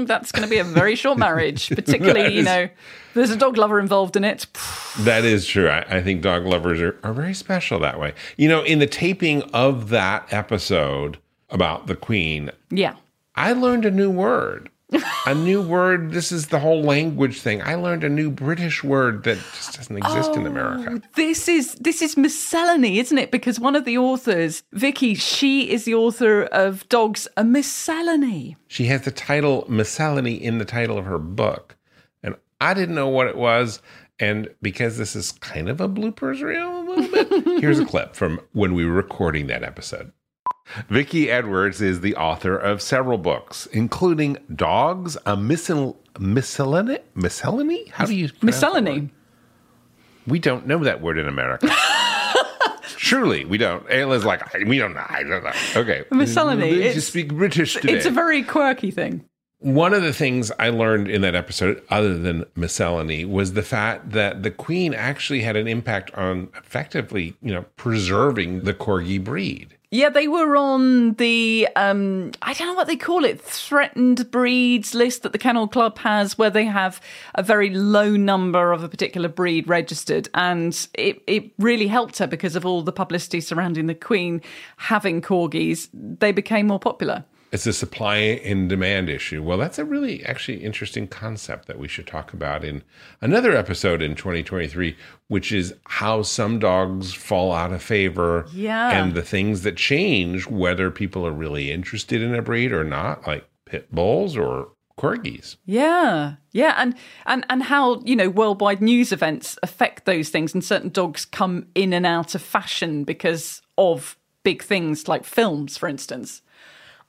that's 0.07 0.31
going 0.31 0.45
to 0.45 0.51
be 0.51 0.59
a 0.59 0.65
very 0.65 0.95
short 0.95 1.19
marriage, 1.19 1.69
particularly, 1.75 2.35
you 2.35 2.43
know, 2.43 2.69
there's 3.15 3.31
a 3.31 3.37
dog 3.37 3.57
lover 3.57 3.79
involved 3.79 4.17
in 4.17 4.25
it. 4.25 4.47
That 5.01 5.25
is 5.25 5.47
true. 5.47 5.69
I, 5.69 5.99
I 5.99 6.03
think 6.03 6.23
dog 6.23 6.45
lovers 6.45 6.81
are, 6.81 6.99
are 7.03 7.13
very 7.13 7.35
special 7.35 7.79
that 7.81 7.99
way. 7.99 8.15
You 8.37 8.49
know, 8.49 8.63
in 8.63 8.79
the 8.79 8.87
taping 8.87 9.43
of 9.53 9.89
that 9.91 10.33
episode 10.33 11.14
about 11.55 11.87
the 11.87 11.97
Queen, 11.97 12.51
Yeah. 12.71 12.97
I 13.37 13.53
learned 13.53 13.85
a 13.85 13.91
new 13.91 14.11
word. 14.11 14.69
a 15.27 15.35
new 15.35 15.61
word. 15.63 16.13
This 16.13 16.31
is 16.31 16.49
the 16.49 16.59
whole 16.61 16.83
language 16.83 17.41
thing. 17.41 17.63
I 17.63 17.75
learned 17.75 18.05
a 18.05 18.09
new 18.09 18.31
British 18.31 18.85
word 18.85 19.25
that 19.25 19.39
just 19.57 19.77
doesn't 19.77 19.97
exist 19.97 20.35
in 20.37 20.43
oh, 20.43 20.51
America. 20.51 21.03
This 21.15 21.49
is 21.49 21.75
this 21.77 22.01
is 22.03 22.17
miscellany, 22.17 22.99
isn't 23.01 23.19
it? 23.19 23.31
Because 23.33 23.59
one 23.59 23.75
of 23.75 23.85
the 23.85 23.99
authors, 23.99 24.63
Vicky, 24.73 25.15
she 25.15 25.71
is 25.71 25.85
the 25.85 25.95
author 25.95 26.45
of 26.45 26.89
Dogs 26.89 27.27
a 27.37 27.43
Miscellany. 27.43 28.57
She 28.69 28.85
has 28.87 29.03
the 29.03 29.11
title 29.11 29.65
Miscellany 29.69 30.35
in 30.35 30.59
the 30.59 30.65
title 30.65 30.99
of 30.99 31.07
her 31.07 31.19
book. 31.19 31.77
And 32.23 32.37
I 32.61 32.75
didn't 32.75 32.95
know 32.95 33.09
what 33.09 33.27
it 33.27 33.37
was. 33.37 33.81
And 34.21 34.49
because 34.63 34.97
this 34.97 35.17
is 35.17 35.33
kind 35.33 35.69
of 35.69 35.81
a 35.81 35.89
bloopers 35.89 36.41
reel 36.41 36.79
a 36.79 36.85
little 36.85 37.11
bit, 37.11 37.61
here's 37.61 37.81
a 37.81 37.85
clip 37.87 38.15
from 38.15 38.41
when 38.53 38.75
we 38.75 38.87
were 38.87 38.93
recording 38.93 39.49
that 39.49 39.65
episode. 39.65 40.13
Vicky 40.89 41.31
Edwards 41.31 41.81
is 41.81 42.01
the 42.01 42.17
author 42.17 42.57
of 42.57 42.81
several 42.81 43.19
books, 43.19 43.67
including 43.67 44.39
Dogs, 44.55 45.17
a 45.27 45.37
miscel- 45.37 45.97
miscellany? 46.19 46.99
Miscellany? 47.15 47.87
How 47.89 48.07
do 48.07 48.15
you 48.15 48.31
Miscellany. 48.43 49.11
We 50.27 50.39
don't 50.39 50.67
know 50.67 50.79
that 50.85 51.03
word 51.03 51.19
in 51.19 51.29
America. 51.29 51.69
Truly, 52.97 53.45
we 53.45 53.59
don't. 53.59 53.87
Ayla's 53.91 54.25
like, 54.25 54.43
we 54.67 54.79
don't 54.79 54.95
know. 54.95 55.05
I 55.07 55.23
don't 55.23 55.45
know. 55.45 55.53
Okay. 55.77 56.05
Miscellany. 56.11 56.71
It's- 56.71 56.95
just 56.95 57.09
speak 57.09 57.35
British 57.35 57.75
today. 57.75 57.93
It's 57.93 58.07
a 58.07 58.11
very 58.11 58.43
quirky 58.43 58.91
thing. 58.91 59.25
One 59.59 59.95
of 59.95 60.03
the 60.03 60.13
things 60.13 60.53
I 60.59 60.69
learned 60.69 61.09
in 61.09 61.23
that 61.23 61.35
episode, 61.35 61.83
other 61.89 62.19
than 62.19 62.45
miscellany, 62.55 63.25
was 63.25 63.55
the 63.55 63.63
fact 63.63 64.11
that 64.11 64.43
the 64.43 64.51
queen 64.51 64.93
actually 64.93 65.41
had 65.41 65.57
an 65.57 65.67
impact 65.67 66.13
on 66.15 66.49
effectively, 66.57 67.35
you 67.41 67.53
know, 67.55 67.65
preserving 67.77 68.63
the 68.65 68.75
corgi 68.75 69.23
breed. 69.23 69.77
Yeah, 69.95 70.09
they 70.09 70.27
were 70.27 70.57
on 70.57 71.13
the 71.15 71.69
um 71.77 72.33
I 72.43 72.53
don't 72.55 72.67
know 72.67 72.75
what 72.75 72.89
they 72.89 72.97
call 72.97 73.25
it, 73.25 73.41
threatened 73.41 74.29
breeds 74.33 74.93
list 74.93 75.23
that 75.23 75.31
the 75.31 75.39
Kennel 75.39 75.69
Club 75.69 75.99
has 75.99 76.37
where 76.37 76.51
they 76.51 76.65
have 76.65 77.01
a 77.37 77.45
very 77.45 77.71
low 77.71 78.17
number 78.17 78.73
of 78.73 78.83
a 78.83 78.89
particular 78.89 79.29
breed 79.29 79.69
registered 79.69 80.29
and 80.35 80.89
it 80.95 81.23
it 81.29 81.53
really 81.61 81.87
helped 81.87 82.19
her 82.19 82.27
because 82.27 82.57
of 82.57 82.67
all 82.67 82.83
the 82.83 82.91
publicity 82.91 83.41
surrounding 83.41 83.87
the 83.87 83.95
queen 83.95 84.43
having 84.79 85.23
corgis, 85.23 85.89
they 85.93 86.33
became 86.33 86.67
more 86.67 86.81
popular. 86.81 87.25
It's 87.55 87.67
a 87.69 87.73
supply 87.73 88.17
and 88.17 88.69
demand 88.69 89.09
issue. 89.09 89.41
Well, 89.41 89.59
that's 89.59 89.79
a 89.79 89.85
really 89.85 90.25
actually 90.25 90.65
interesting 90.65 91.07
concept 91.07 91.69
that 91.69 91.79
we 91.79 91.87
should 91.87 92.07
talk 92.09 92.33
about 92.33 92.65
in 92.65 92.83
another 93.21 93.55
episode 93.57 94.03
in 94.03 94.17
2023, 94.17 94.97
which 95.29 95.53
is 95.53 95.73
how 95.85 96.23
some 96.23 96.59
dogs 96.59 97.15
fall 97.15 97.53
out 97.53 97.73
of 97.73 97.81
favor 97.81 98.47
Yeah. 98.53 98.91
and 98.91 99.15
the 99.15 99.23
things 99.23 99.63
that 99.63 99.77
change 99.77 100.49
whether 100.49 100.91
people 100.91 101.25
are 101.25 101.31
really 101.33 101.71
interested 101.71 102.21
in 102.21 102.35
a 102.35 102.43
breed 102.43 102.73
or 102.73 102.83
not, 102.83 103.25
like 103.25 103.49
pit 103.67 103.87
bulls 103.95 104.37
or 104.37 104.73
corgis. 104.99 105.55
Yeah, 105.65 106.35
yeah, 106.51 106.75
and 106.77 106.97
and 107.25 107.47
and 107.49 107.63
how 107.63 108.01
you 108.05 108.17
know 108.17 108.31
worldwide 108.31 108.83
news 108.83 109.13
events 109.13 109.57
affect 109.63 110.07
those 110.07 110.29
things, 110.29 110.55
and 110.55 110.65
certain 110.65 110.89
dogs 110.91 111.25
come 111.25 111.67
in 111.77 111.93
and 111.93 112.05
out 112.05 112.35
of 112.35 112.43
fashion 112.43 113.05
because 113.05 113.63
of 113.79 114.17
big 114.43 114.61
things 114.63 115.07
like 115.07 115.25
films, 115.25 115.77
for 115.79 115.89
instance. 115.89 116.43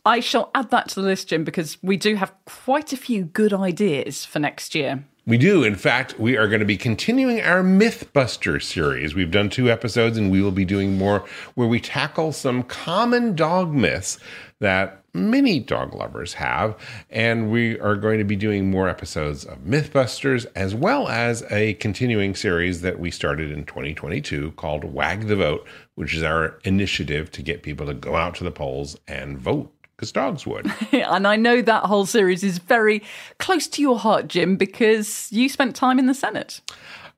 I 0.05 0.19
shall 0.19 0.51
add 0.53 0.69
that 0.69 0.89
to 0.89 0.95
the 0.95 1.07
list, 1.07 1.29
Jim, 1.29 1.43
because 1.43 1.77
we 1.81 1.97
do 1.97 2.15
have 2.15 2.33
quite 2.45 2.93
a 2.93 2.97
few 2.97 3.23
good 3.23 3.53
ideas 3.53 4.23
for 4.23 4.37
next 4.37 4.75
year. 4.75 5.03
We 5.27 5.39
do. 5.39 5.63
In 5.63 5.73
fact, 5.73 6.19
we 6.19 6.37
are 6.37 6.47
going 6.47 6.59
to 6.59 6.67
be 6.67 6.77
continuing 6.77 7.41
our 7.41 7.63
Mythbuster 7.63 8.61
series. 8.61 9.15
We've 9.15 9.31
done 9.31 9.49
two 9.49 9.71
episodes 9.71 10.19
and 10.19 10.29
we 10.29 10.39
will 10.39 10.51
be 10.51 10.65
doing 10.65 10.99
more 10.99 11.25
where 11.55 11.67
we 11.67 11.79
tackle 11.79 12.31
some 12.31 12.61
common 12.61 13.35
dog 13.35 13.73
myths 13.73 14.19
that 14.59 15.03
many 15.15 15.59
dog 15.59 15.95
lovers 15.95 16.33
have. 16.35 16.77
And 17.09 17.49
we 17.49 17.79
are 17.79 17.95
going 17.95 18.19
to 18.19 18.23
be 18.23 18.35
doing 18.35 18.69
more 18.69 18.87
episodes 18.87 19.45
of 19.45 19.59
Mythbusters 19.59 20.45
as 20.55 20.75
well 20.75 21.07
as 21.07 21.43
a 21.49 21.73
continuing 21.75 22.35
series 22.35 22.81
that 22.81 22.99
we 22.99 23.09
started 23.09 23.51
in 23.51 23.65
2022 23.65 24.51
called 24.51 24.83
Wag 24.83 25.27
the 25.27 25.35
Vote, 25.35 25.65
which 25.95 26.13
is 26.13 26.21
our 26.21 26.59
initiative 26.65 27.31
to 27.31 27.41
get 27.41 27.63
people 27.63 27.87
to 27.87 27.95
go 27.95 28.15
out 28.15 28.35
to 28.35 28.43
the 28.43 28.51
polls 28.51 28.95
and 29.07 29.39
vote 29.39 29.73
because 29.95 30.11
dogs 30.11 30.45
would. 30.45 30.71
and 30.91 31.27
I 31.27 31.35
know 31.35 31.61
that 31.61 31.83
whole 31.83 32.05
series 32.05 32.43
is 32.43 32.57
very 32.57 33.03
close 33.39 33.67
to 33.67 33.81
your 33.81 33.99
heart, 33.99 34.27
Jim, 34.27 34.55
because 34.57 35.31
you 35.31 35.49
spent 35.49 35.75
time 35.75 35.99
in 35.99 36.07
the 36.07 36.13
Senate. 36.13 36.61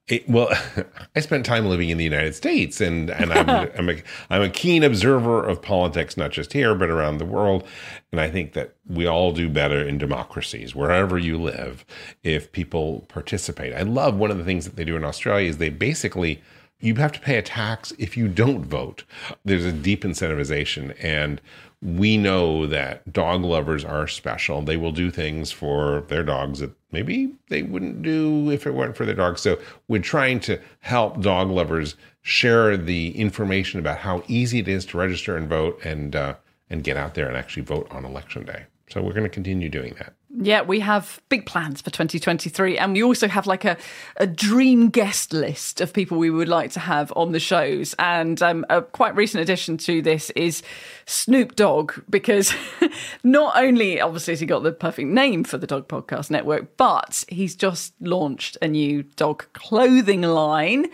It, 0.08 0.30
well, 0.30 0.50
I 1.16 1.20
spent 1.20 1.46
time 1.46 1.66
living 1.66 1.90
in 1.90 1.98
the 1.98 2.04
United 2.04 2.34
States, 2.34 2.80
and 2.80 3.10
and 3.10 3.34
I'm 3.34 3.50
I'm 3.78 3.90
a, 3.90 4.02
I'm 4.30 4.42
a 4.42 4.50
keen 4.50 4.84
observer 4.84 5.44
of 5.44 5.62
politics, 5.62 6.16
not 6.16 6.32
just 6.32 6.54
here 6.54 6.76
but 6.76 6.90
around 6.90 7.18
the 7.18 7.26
world. 7.26 7.66
And 8.12 8.22
I 8.22 8.30
think 8.30 8.54
that 8.54 8.76
we 8.88 9.06
all 9.06 9.34
do 9.34 9.50
better 9.50 9.86
in 9.86 9.98
democracies, 9.98 10.74
wherever 10.74 11.18
you 11.18 11.38
live, 11.38 11.86
if 12.24 12.52
people 12.52 13.06
participate. 13.10 13.74
I 13.74 13.82
love 13.82 14.16
one 14.16 14.32
of 14.32 14.38
the 14.38 14.46
things 14.46 14.66
that 14.66 14.78
they 14.78 14.86
do 14.86 14.96
in 14.96 15.04
Australia 15.04 15.50
is 15.50 15.58
they 15.58 15.70
basically 15.70 16.42
you 16.80 16.96
have 16.96 17.12
to 17.12 17.20
pay 17.20 17.38
a 17.38 17.42
tax 17.42 17.92
if 17.98 18.16
you 18.16 18.28
don't 18.28 18.64
vote. 18.64 19.04
There's 19.44 19.66
a 19.66 19.72
deep 19.72 20.04
incentivization, 20.04 20.96
and 21.02 21.42
we 21.82 22.18
know 22.18 22.66
that 22.68 23.14
dog 23.14 23.44
lovers 23.44 23.86
are 23.86 24.08
special. 24.08 24.62
They 24.62 24.78
will 24.78 24.92
do 24.92 25.12
things 25.12 25.52
for 25.52 26.02
their 26.08 26.24
dogs 26.24 26.60
that 26.60 26.72
maybe 26.92 27.36
they 27.50 27.62
wouldn't 27.62 28.02
do 28.02 28.50
if 28.50 28.66
it 28.66 28.74
weren't 28.74 28.98
for 28.98 29.06
their 29.06 29.16
dogs. 29.16 29.42
So 29.42 29.60
we're 29.88 30.02
trying 30.02 30.40
to 30.42 30.60
help 30.80 31.22
dog 31.22 31.50
lovers 31.50 31.96
share 32.22 32.78
the 32.78 33.18
information 33.18 33.80
about 33.80 34.00
how 34.00 34.24
easy 34.28 34.60
it 34.60 34.68
is 34.68 34.86
to 34.88 34.98
register 34.98 35.38
and 35.38 35.48
vote, 35.48 35.80
and 35.84 36.16
uh, 36.16 36.36
and 36.70 36.84
get 36.84 36.98
out 36.98 37.14
there 37.14 37.28
and 37.28 37.38
actually 37.38 37.64
vote 37.64 37.88
on 37.92 38.06
election 38.06 38.44
day. 38.44 38.66
So 38.90 39.02
we're 39.02 39.14
going 39.14 39.24
to 39.24 39.30
continue 39.30 39.70
doing 39.70 39.96
that. 40.00 40.17
Yeah, 40.30 40.62
we 40.62 40.82
have 40.82 41.22
big 41.30 41.46
plans 41.46 41.82
for 41.82 41.90
2023. 41.90 42.78
And 42.78 42.94
we 42.94 43.02
also 43.02 43.28
have 43.30 43.48
like 43.48 43.64
a, 43.64 43.78
a 44.18 44.28
dream 44.28 44.90
guest 44.90 45.32
list 45.32 45.80
of 45.80 45.94
people 45.94 46.18
we 46.18 46.30
would 46.30 46.50
like 46.50 46.72
to 46.72 46.82
have 46.82 47.14
on 47.16 47.32
the 47.32 47.40
shows. 47.40 47.96
And 47.98 48.42
um, 48.42 48.66
a 48.70 48.82
quite 48.82 49.16
recent 49.16 49.42
addition 49.42 49.78
to 49.80 50.02
this 50.02 50.30
is 50.32 50.64
Snoop 51.06 51.56
Dogg, 51.56 51.94
because 52.10 52.54
not 53.24 53.56
only 53.56 54.02
obviously 54.02 54.34
has 54.34 54.42
he 54.42 54.46
got 54.46 54.64
the 54.64 54.74
perfect 54.74 55.08
name 55.08 55.46
for 55.46 55.58
the 55.58 55.68
Dog 55.68 55.88
Podcast 55.88 56.30
Network, 56.30 56.76
but 56.76 57.24
he's 57.30 57.56
just 57.56 57.94
launched 58.02 58.58
a 58.62 58.68
new 58.68 59.04
dog 59.04 59.46
clothing 59.54 60.24
line, 60.24 60.88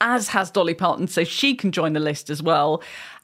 as 0.00 0.28
has 0.28 0.50
Dolly 0.50 0.74
Parton. 0.74 1.06
So 1.06 1.22
she 1.22 1.54
can 1.54 1.70
join 1.70 1.92
the 1.92 2.00
list 2.00 2.28
as 2.28 2.42
well. 2.42 2.82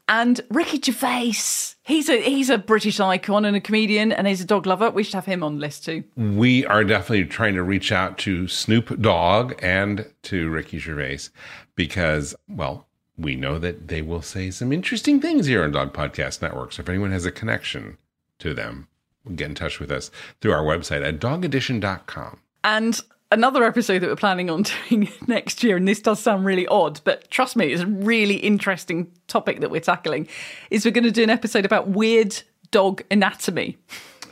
And 0.09 0.41
Ricky 0.51 0.81
Gervais, 0.81 1.75
he's 1.83 2.09
a 2.09 2.23
he's 2.23 2.49
a 2.49 2.59
British 2.59 3.01
icon 3.01 3.45
and 3.45 3.57
a 3.57 3.61
comedian, 3.61 4.13
and 4.13 4.27
he's 4.27 4.41
a 4.41 4.45
dog 4.45 4.67
lover. 4.67 4.91
We 4.91 5.03
should 5.03 5.15
have 5.15 5.27
him 5.27 5.43
on 5.43 5.57
the 5.57 5.61
list 5.61 5.85
too. 5.85 6.05
We 6.17 6.65
are 6.67 6.85
definitely 6.85 7.25
trying 7.25 7.55
to 7.55 7.63
reach 7.65 7.91
out 7.91 8.17
to 8.19 8.47
Snoop 8.47 9.01
Dogg 9.01 9.55
and 9.61 10.07
to 10.23 10.49
Ricky 10.49 10.79
Gervais 10.79 11.31
because, 11.75 12.37
well, 12.49 12.87
we 13.19 13.35
know 13.35 13.59
that 13.59 13.89
they 13.89 14.03
will 14.03 14.23
say 14.23 14.51
some 14.51 14.73
interesting 14.73 15.21
things 15.21 15.47
here 15.47 15.65
on 15.65 15.73
Dog 15.73 15.93
Podcast 15.93 16.41
Network. 16.41 16.73
So 16.73 16.83
if 16.83 16.89
anyone 16.89 17.11
has 17.11 17.25
a 17.25 17.33
connection 17.33 17.99
to 18.39 18.55
them, 18.55 18.87
get 19.35 19.49
in 19.49 19.55
touch 19.55 19.81
with 19.81 19.91
us 19.91 20.11
through 20.41 20.53
our 20.53 20.63
website 20.63 21.07
at 21.07 21.19
dogedition.com. 21.19 22.41
And 22.63 23.01
another 23.37 23.65
episode 23.65 24.01
that 24.01 24.09
we're 24.09 24.17
planning 24.17 24.49
on 24.49 24.63
doing 24.89 25.09
next 25.27 25.63
year, 25.63 25.77
and 25.77 25.87
this 25.87 26.01
does 26.01 26.19
sound 26.19 26.45
really 26.45 26.67
odd, 26.69 27.01
but 27.05 27.31
trust 27.31 27.55
me, 27.55 27.67
it's 27.67 27.83
a 27.83 27.87
really 27.87 28.37
interesting 28.37 29.13
topic 29.29 29.61
that 29.61 29.71
we're 29.71 29.81
tackling, 29.81 30.27
is 30.71 30.85
we're 30.85 30.91
going 30.91 31.05
to 31.05 31.11
do 31.11 31.23
an 31.23 31.31
episode 31.31 31.65
about 31.65 31.89
weird 31.89 32.43
dog 32.71 33.03
anatomy. 33.11 33.77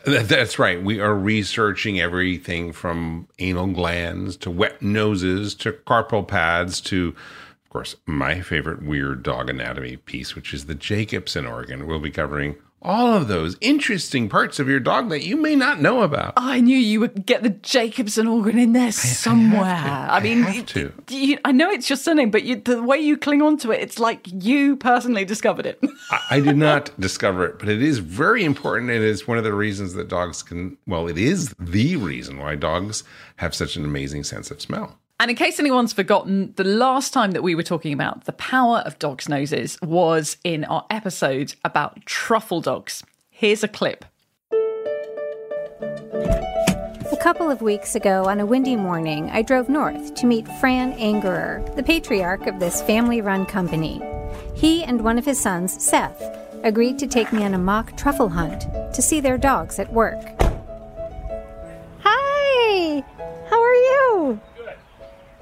That's 0.06 0.58
right. 0.58 0.82
We 0.82 1.00
are 1.00 1.14
researching 1.14 2.00
everything 2.00 2.72
from 2.72 3.28
anal 3.38 3.68
glands 3.68 4.36
to 4.38 4.50
wet 4.50 4.82
noses 4.82 5.54
to 5.56 5.72
carpal 5.72 6.26
pads 6.26 6.80
to, 6.82 7.14
of 7.64 7.70
course, 7.70 7.96
my 8.06 8.40
favorite 8.40 8.82
weird 8.82 9.22
dog 9.22 9.48
anatomy 9.48 9.96
piece, 9.96 10.34
which 10.34 10.52
is 10.52 10.66
the 10.66 10.74
Jacobson 10.74 11.46
organ. 11.46 11.86
We'll 11.86 12.00
be 12.00 12.10
covering 12.10 12.56
all 12.84 13.14
of 13.14 13.28
those 13.28 13.56
interesting 13.60 14.28
parts 14.28 14.58
of 14.58 14.68
your 14.68 14.80
dog 14.80 15.08
that 15.08 15.24
you 15.24 15.36
may 15.36 15.56
not 15.56 15.80
know 15.80 16.02
about. 16.02 16.34
I 16.36 16.60
knew 16.60 16.76
you 16.76 17.00
would 17.00 17.26
get 17.26 17.42
the 17.42 17.50
Jacobson 17.50 18.26
organ 18.26 18.58
in 18.58 18.72
there 18.72 18.92
somewhere. 18.92 19.64
I, 19.64 20.20
mean, 20.20 20.42
have 20.42 20.66
to. 20.66 20.92
you, 21.08 21.38
I 21.44 21.52
know 21.52 21.70
it's 21.70 21.88
your 21.88 21.96
surname, 21.96 22.30
but 22.30 22.44
you, 22.44 22.56
the 22.56 22.82
way 22.82 22.98
you 22.98 23.16
cling 23.16 23.42
on 23.42 23.56
to 23.58 23.70
it, 23.72 23.80
it's 23.80 23.98
like 23.98 24.26
you 24.30 24.76
personally 24.76 25.24
discovered 25.24 25.66
it. 25.66 25.82
I, 26.10 26.20
I 26.32 26.40
did 26.40 26.56
not 26.56 26.90
discover 27.00 27.46
it, 27.46 27.58
but 27.58 27.68
it 27.68 27.82
is 27.82 27.98
very 27.98 28.44
important. 28.44 28.90
And 28.90 29.02
It 29.02 29.08
is 29.08 29.26
one 29.26 29.38
of 29.38 29.44
the 29.44 29.54
reasons 29.54 29.94
that 29.94 30.08
dogs 30.08 30.42
can, 30.42 30.76
well, 30.86 31.08
it 31.08 31.18
is 31.18 31.54
the 31.58 31.96
reason 31.96 32.38
why 32.38 32.56
dogs 32.56 33.04
have 33.36 33.54
such 33.54 33.76
an 33.76 33.84
amazing 33.84 34.24
sense 34.24 34.50
of 34.50 34.60
smell. 34.60 34.98
And 35.20 35.30
in 35.30 35.36
case 35.36 35.60
anyone's 35.60 35.92
forgotten, 35.92 36.52
the 36.56 36.64
last 36.64 37.12
time 37.12 37.30
that 37.32 37.42
we 37.42 37.54
were 37.54 37.62
talking 37.62 37.92
about 37.92 38.24
the 38.24 38.32
power 38.32 38.78
of 38.78 38.98
dogs' 38.98 39.28
noses 39.28 39.78
was 39.80 40.36
in 40.42 40.64
our 40.64 40.84
episode 40.90 41.54
about 41.64 42.04
truffle 42.04 42.60
dogs. 42.60 43.04
Here's 43.30 43.62
a 43.62 43.68
clip. 43.68 44.04
A 45.80 47.16
couple 47.20 47.48
of 47.48 47.62
weeks 47.62 47.94
ago, 47.94 48.24
on 48.26 48.40
a 48.40 48.46
windy 48.46 48.74
morning, 48.74 49.30
I 49.30 49.42
drove 49.42 49.68
north 49.68 50.14
to 50.16 50.26
meet 50.26 50.48
Fran 50.58 50.92
Angerer, 50.98 51.74
the 51.76 51.82
patriarch 51.82 52.48
of 52.48 52.58
this 52.58 52.82
family 52.82 53.20
run 53.20 53.46
company. 53.46 54.02
He 54.54 54.82
and 54.82 55.02
one 55.02 55.16
of 55.16 55.24
his 55.24 55.40
sons, 55.40 55.80
Seth, 55.82 56.22
agreed 56.64 56.98
to 56.98 57.06
take 57.06 57.32
me 57.32 57.44
on 57.44 57.54
a 57.54 57.58
mock 57.58 57.96
truffle 57.96 58.28
hunt 58.28 58.62
to 58.92 59.00
see 59.00 59.20
their 59.20 59.38
dogs 59.38 59.78
at 59.78 59.92
work. 59.92 60.22
Hi! 62.00 63.04
How 63.48 63.62
are 63.62 63.74
you? 63.74 64.40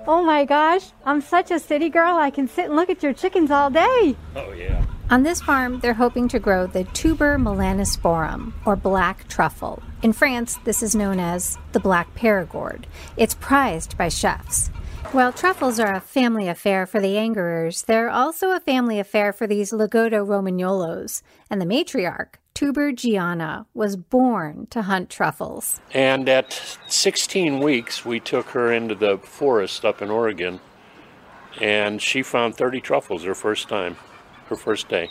Oh 0.05 0.25
my 0.25 0.45
gosh, 0.45 0.91
I'm 1.05 1.21
such 1.21 1.53
a 1.53 1.61
city 1.61 1.89
girl, 1.89 2.17
I 2.17 2.31
can 2.31 2.49
sit 2.49 2.67
and 2.67 2.77
look 2.77 2.91
at 2.91 3.05
your 3.05 3.13
chickens 3.13 3.53
all 3.53 3.71
day. 3.71 4.17
Oh, 4.35 4.53
yeah. 4.53 4.85
On 5.11 5.23
this 5.23 5.41
farm, 5.41 5.79
they're 5.79 5.95
hoping 5.95 6.27
to 6.29 6.41
grow 6.41 6.67
the 6.67 6.83
tuber 6.85 7.39
melanosporum, 7.39 8.53
or 8.67 8.75
black 8.75 9.29
truffle. 9.29 9.81
In 10.03 10.13
France, 10.13 10.59
this 10.65 10.83
is 10.83 10.97
known 10.97 11.21
as 11.21 11.57
the 11.71 11.79
black 11.79 12.13
Perigord. 12.17 12.85
It's 13.17 13.35
prized 13.35 13.97
by 13.97 14.09
chefs. 14.09 14.69
While 15.13 15.33
truffles 15.33 15.79
are 15.79 15.93
a 15.93 16.01
family 16.01 16.49
affair 16.49 16.87
for 16.87 16.99
the 16.99 17.15
Angerers, 17.15 17.85
they're 17.85 18.11
also 18.11 18.51
a 18.51 18.61
family 18.61 18.99
affair 18.99 19.33
for 19.33 19.47
these 19.47 19.71
Lagotto 19.71 20.27
Romagnolos. 20.27 21.23
And 21.51 21.61
the 21.61 21.67
matriarch, 21.67 22.37
Tuber 22.63 22.93
Gianna, 22.93 23.67
was 23.75 23.97
born 23.97 24.69
to 24.71 24.83
hunt 24.83 25.11
truffles. 25.11 25.81
And 25.93 26.29
at 26.29 26.79
16 26.87 27.59
weeks, 27.59 28.05
we 28.05 28.21
took 28.21 28.51
her 28.51 28.73
into 28.73 28.95
the 28.95 29.19
forest 29.19 29.85
up 29.85 30.01
in 30.01 30.11
Oregon, 30.11 30.61
and 31.61 32.01
she 32.01 32.23
found 32.23 32.55
30 32.55 32.81
truffles 32.81 33.25
her 33.25 33.35
first 33.35 33.69
time, 33.69 33.97
her 34.47 34.55
first 34.55 34.89
day. 34.89 35.11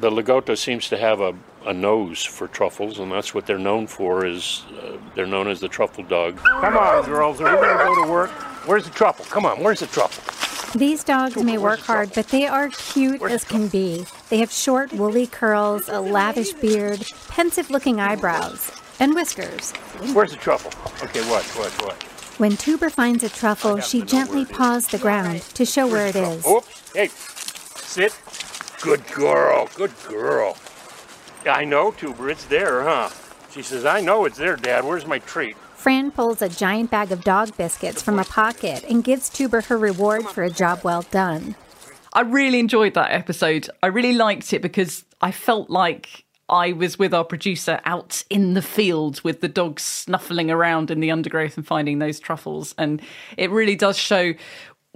The 0.00 0.08
Lagotto 0.08 0.56
seems 0.56 0.88
to 0.88 0.96
have 0.96 1.20
a, 1.20 1.34
a 1.66 1.74
nose 1.74 2.24
for 2.24 2.48
truffles, 2.48 2.98
and 2.98 3.12
that's 3.12 3.34
what 3.34 3.44
they're 3.44 3.58
known 3.58 3.86
for. 3.86 4.24
Is 4.24 4.64
uh, 4.80 4.96
they're 5.14 5.26
known 5.26 5.48
as 5.48 5.60
the 5.60 5.68
truffle 5.68 6.04
dog. 6.04 6.38
Come 6.38 6.78
on, 6.78 7.04
girls, 7.04 7.38
are 7.42 7.54
we 7.54 7.66
going 7.66 7.76
to 7.76 7.84
go 7.84 8.04
to 8.06 8.10
work? 8.10 8.30
Where's 8.66 8.84
the 8.84 8.90
truffle? 8.92 9.26
Come 9.26 9.44
on, 9.44 9.62
where's 9.62 9.80
the 9.80 9.88
truffle? 9.88 10.47
These 10.74 11.04
dogs 11.04 11.36
may 11.36 11.56
work 11.56 11.80
hard, 11.80 12.12
but 12.14 12.28
they 12.28 12.46
are 12.46 12.68
cute 12.68 13.22
as 13.22 13.44
can 13.44 13.68
be. 13.68 14.04
They 14.28 14.38
have 14.38 14.52
short, 14.52 14.92
woolly 14.92 15.26
curls, 15.26 15.88
a 15.88 16.00
lavish 16.00 16.52
beard, 16.52 17.06
pensive 17.28 17.70
looking 17.70 18.00
eyebrows, 18.00 18.70
and 19.00 19.14
whiskers. 19.14 19.72
Where's 20.12 20.32
the 20.32 20.36
truffle? 20.36 20.72
Okay, 21.02 21.22
what, 21.30 21.44
what, 21.56 21.70
what? 21.84 22.02
When 22.38 22.56
Tuber 22.56 22.90
finds 22.90 23.24
a 23.24 23.28
truffle, 23.28 23.80
she 23.80 24.02
gently 24.02 24.44
paws 24.44 24.86
the 24.86 24.98
ground 24.98 25.42
to 25.54 25.64
show 25.64 25.86
where 25.86 26.06
it 26.06 26.16
is. 26.16 26.46
Oops, 26.46 26.92
hey, 26.92 27.08
sit. 27.08 28.16
Good 28.80 29.04
girl, 29.12 29.68
good 29.74 29.92
girl. 30.06 30.56
I 31.46 31.64
know, 31.64 31.90
Tuber, 31.90 32.30
it's 32.30 32.44
there, 32.44 32.82
huh? 32.82 33.08
She 33.50 33.62
says, 33.62 33.84
I 33.84 34.00
know 34.00 34.24
it's 34.26 34.38
there, 34.38 34.56
Dad. 34.56 34.84
Where's 34.84 35.06
my 35.06 35.18
treat? 35.20 35.56
Fran 35.88 36.10
pulls 36.10 36.42
a 36.42 36.50
giant 36.50 36.90
bag 36.90 37.12
of 37.12 37.24
dog 37.24 37.56
biscuits 37.56 38.02
from 38.02 38.18
a 38.18 38.24
pocket 38.24 38.84
and 38.90 39.02
gives 39.02 39.30
Tuber 39.30 39.62
her 39.62 39.78
reward 39.78 40.28
for 40.28 40.44
a 40.44 40.50
job 40.50 40.80
well 40.84 41.00
done. 41.00 41.54
I 42.12 42.20
really 42.20 42.58
enjoyed 42.58 42.92
that 42.92 43.10
episode. 43.10 43.70
I 43.82 43.86
really 43.86 44.12
liked 44.12 44.52
it 44.52 44.60
because 44.60 45.06
I 45.22 45.32
felt 45.32 45.70
like 45.70 46.26
I 46.50 46.72
was 46.72 46.98
with 46.98 47.14
our 47.14 47.24
producer 47.24 47.80
out 47.86 48.22
in 48.28 48.52
the 48.52 48.60
field 48.60 49.22
with 49.22 49.40
the 49.40 49.48
dogs 49.48 49.82
snuffling 49.82 50.50
around 50.50 50.90
in 50.90 51.00
the 51.00 51.10
undergrowth 51.10 51.56
and 51.56 51.66
finding 51.66 52.00
those 52.00 52.20
truffles. 52.20 52.74
And 52.76 53.00
it 53.38 53.50
really 53.50 53.74
does 53.74 53.96
show 53.96 54.34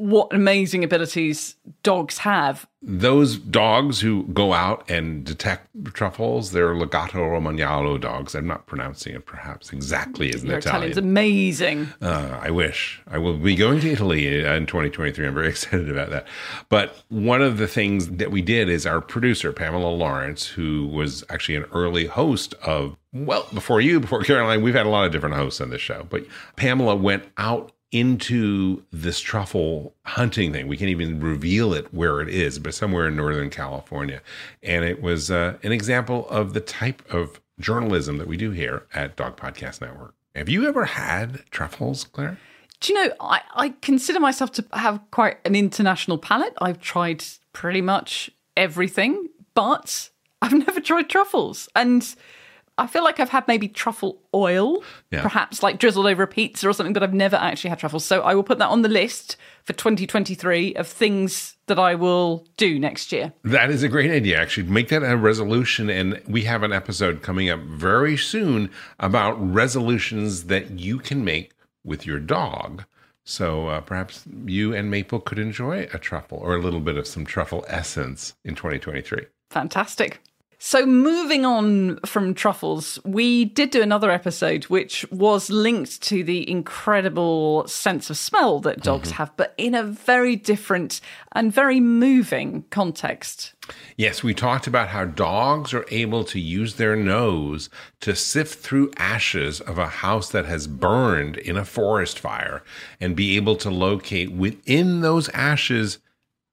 what 0.02 0.32
amazing 0.32 0.82
abilities 0.82 1.54
dogs 1.84 2.18
have. 2.18 2.66
Those 2.82 3.38
dogs 3.38 4.00
who 4.00 4.24
go 4.24 4.52
out 4.52 4.90
and 4.90 5.24
detect 5.24 5.68
truffles, 5.94 6.50
they're 6.50 6.74
Lagotto 6.74 7.20
Romagnolo 7.20 8.00
dogs. 8.00 8.34
I'm 8.34 8.48
not 8.48 8.66
pronouncing 8.66 9.14
it 9.14 9.26
perhaps 9.26 9.72
exactly 9.72 10.34
as 10.34 10.42
an 10.42 10.48
Your 10.48 10.58
Italian. 10.58 10.90
Italian's 10.90 10.98
amazing. 10.98 11.88
Uh, 12.02 12.36
I 12.42 12.50
wish. 12.50 13.00
I 13.06 13.18
will 13.18 13.38
be 13.38 13.54
going 13.54 13.78
to 13.78 13.92
Italy 13.92 14.44
in 14.44 14.66
2023. 14.66 15.24
I'm 15.24 15.34
very 15.34 15.48
excited 15.50 15.88
about 15.88 16.10
that. 16.10 16.26
But 16.68 17.00
one 17.08 17.40
of 17.40 17.58
the 17.58 17.68
things 17.68 18.08
that 18.08 18.32
we 18.32 18.42
did 18.42 18.68
is 18.68 18.84
our 18.84 19.00
producer, 19.00 19.52
Pamela 19.52 19.86
Lawrence, 19.86 20.48
who 20.48 20.88
was 20.88 21.22
actually 21.30 21.54
an 21.54 21.66
early 21.72 22.06
host 22.06 22.54
of, 22.64 22.96
well, 23.12 23.46
before 23.54 23.80
you, 23.80 24.00
before 24.00 24.24
Caroline, 24.24 24.62
we've 24.62 24.74
had 24.74 24.86
a 24.86 24.90
lot 24.90 25.06
of 25.06 25.12
different 25.12 25.36
hosts 25.36 25.60
on 25.60 25.70
this 25.70 25.80
show. 25.80 26.04
But 26.10 26.24
Pamela 26.56 26.96
went 26.96 27.22
out 27.38 27.70
into 27.92 28.82
this 28.90 29.20
truffle 29.20 29.94
hunting 30.06 30.52
thing. 30.52 30.66
We 30.66 30.78
can't 30.78 30.90
even 30.90 31.20
reveal 31.20 31.74
it 31.74 31.92
where 31.92 32.20
it 32.20 32.28
is, 32.30 32.58
but 32.58 32.74
somewhere 32.74 33.06
in 33.06 33.16
Northern 33.16 33.50
California. 33.50 34.22
And 34.62 34.84
it 34.84 35.02
was 35.02 35.30
uh, 35.30 35.58
an 35.62 35.72
example 35.72 36.26
of 36.30 36.54
the 36.54 36.60
type 36.60 37.02
of 37.12 37.40
journalism 37.60 38.16
that 38.16 38.26
we 38.26 38.38
do 38.38 38.50
here 38.50 38.86
at 38.94 39.14
Dog 39.14 39.36
Podcast 39.36 39.82
Network. 39.82 40.14
Have 40.34 40.48
you 40.48 40.66
ever 40.66 40.86
had 40.86 41.44
truffles, 41.50 42.04
Claire? 42.04 42.38
Do 42.80 42.92
you 42.92 43.04
know, 43.04 43.14
I, 43.20 43.42
I 43.54 43.74
consider 43.82 44.18
myself 44.18 44.50
to 44.52 44.64
have 44.72 45.00
quite 45.10 45.36
an 45.44 45.54
international 45.54 46.16
palate. 46.16 46.54
I've 46.60 46.80
tried 46.80 47.22
pretty 47.52 47.82
much 47.82 48.30
everything, 48.56 49.28
but 49.54 50.08
I've 50.40 50.52
never 50.66 50.80
tried 50.80 51.10
truffles. 51.10 51.68
And 51.76 52.14
I 52.82 52.86
feel 52.86 53.04
like 53.04 53.20
I've 53.20 53.28
had 53.30 53.46
maybe 53.48 53.68
truffle 53.68 54.20
oil, 54.34 54.82
Yeah. 55.10 55.22
perhaps 55.22 55.62
like 55.62 55.78
drizzled 55.78 56.06
over 56.06 56.22
a 56.22 56.26
pizza 56.26 56.68
or 56.68 56.72
something, 56.72 56.92
but 56.92 57.02
I've 57.02 57.14
never 57.14 57.36
actually 57.36 57.70
had 57.70 57.78
truffles. 57.78 58.04
So 58.04 58.20
I 58.22 58.34
will 58.34 58.42
put 58.42 58.58
that 58.58 58.68
on 58.68 58.82
the 58.82 58.88
list 58.88 59.36
for 59.64 59.72
2023 59.72 60.74
of 60.74 60.88
things 60.88 61.56
that 61.66 61.78
I 61.78 61.94
will 61.94 62.46
do 62.56 62.78
next 62.78 63.12
year. 63.12 63.32
That 63.44 63.70
is 63.70 63.82
a 63.82 63.88
great 63.88 64.10
idea. 64.10 64.40
Actually, 64.40 64.68
make 64.68 64.88
that 64.88 65.02
a 65.02 65.16
resolution. 65.16 65.88
And 65.88 66.20
we 66.26 66.42
have 66.42 66.62
an 66.62 66.72
episode 66.72 67.22
coming 67.22 67.48
up 67.48 67.60
very 67.60 68.16
soon 68.16 68.70
about 68.98 69.34
resolutions 69.40 70.44
that 70.44 70.72
you 70.78 70.98
can 70.98 71.24
make 71.24 71.52
with 71.84 72.06
your 72.06 72.18
dog. 72.18 72.84
So 73.24 73.68
uh, 73.68 73.80
perhaps 73.80 74.24
you 74.46 74.74
and 74.74 74.90
Maple 74.90 75.20
could 75.20 75.38
enjoy 75.38 75.86
a 75.94 75.98
truffle 75.98 76.38
or 76.38 76.56
a 76.56 76.60
little 76.60 76.80
bit 76.80 76.96
of 76.96 77.06
some 77.06 77.24
truffle 77.24 77.64
essence 77.68 78.34
in 78.44 78.56
2023. 78.56 79.26
Fantastic. 79.50 80.20
So, 80.64 80.86
moving 80.86 81.44
on 81.44 81.98
from 82.06 82.34
truffles, 82.34 82.96
we 83.04 83.46
did 83.46 83.70
do 83.70 83.82
another 83.82 84.12
episode 84.12 84.62
which 84.66 85.04
was 85.10 85.50
linked 85.50 86.00
to 86.02 86.22
the 86.22 86.48
incredible 86.48 87.66
sense 87.66 88.10
of 88.10 88.16
smell 88.16 88.60
that 88.60 88.80
dogs 88.80 89.08
mm-hmm. 89.08 89.16
have, 89.16 89.36
but 89.36 89.54
in 89.58 89.74
a 89.74 89.82
very 89.82 90.36
different 90.36 91.00
and 91.32 91.52
very 91.52 91.80
moving 91.80 92.64
context. 92.70 93.54
Yes, 93.96 94.22
we 94.22 94.34
talked 94.34 94.68
about 94.68 94.90
how 94.90 95.04
dogs 95.04 95.74
are 95.74 95.84
able 95.90 96.22
to 96.26 96.38
use 96.38 96.76
their 96.76 96.94
nose 96.94 97.68
to 97.98 98.14
sift 98.14 98.60
through 98.60 98.92
ashes 98.96 99.60
of 99.60 99.78
a 99.78 99.88
house 99.88 100.30
that 100.30 100.46
has 100.46 100.68
burned 100.68 101.38
in 101.38 101.56
a 101.56 101.64
forest 101.64 102.20
fire 102.20 102.62
and 103.00 103.16
be 103.16 103.34
able 103.34 103.56
to 103.56 103.68
locate 103.68 104.30
within 104.30 105.00
those 105.00 105.28
ashes 105.30 105.98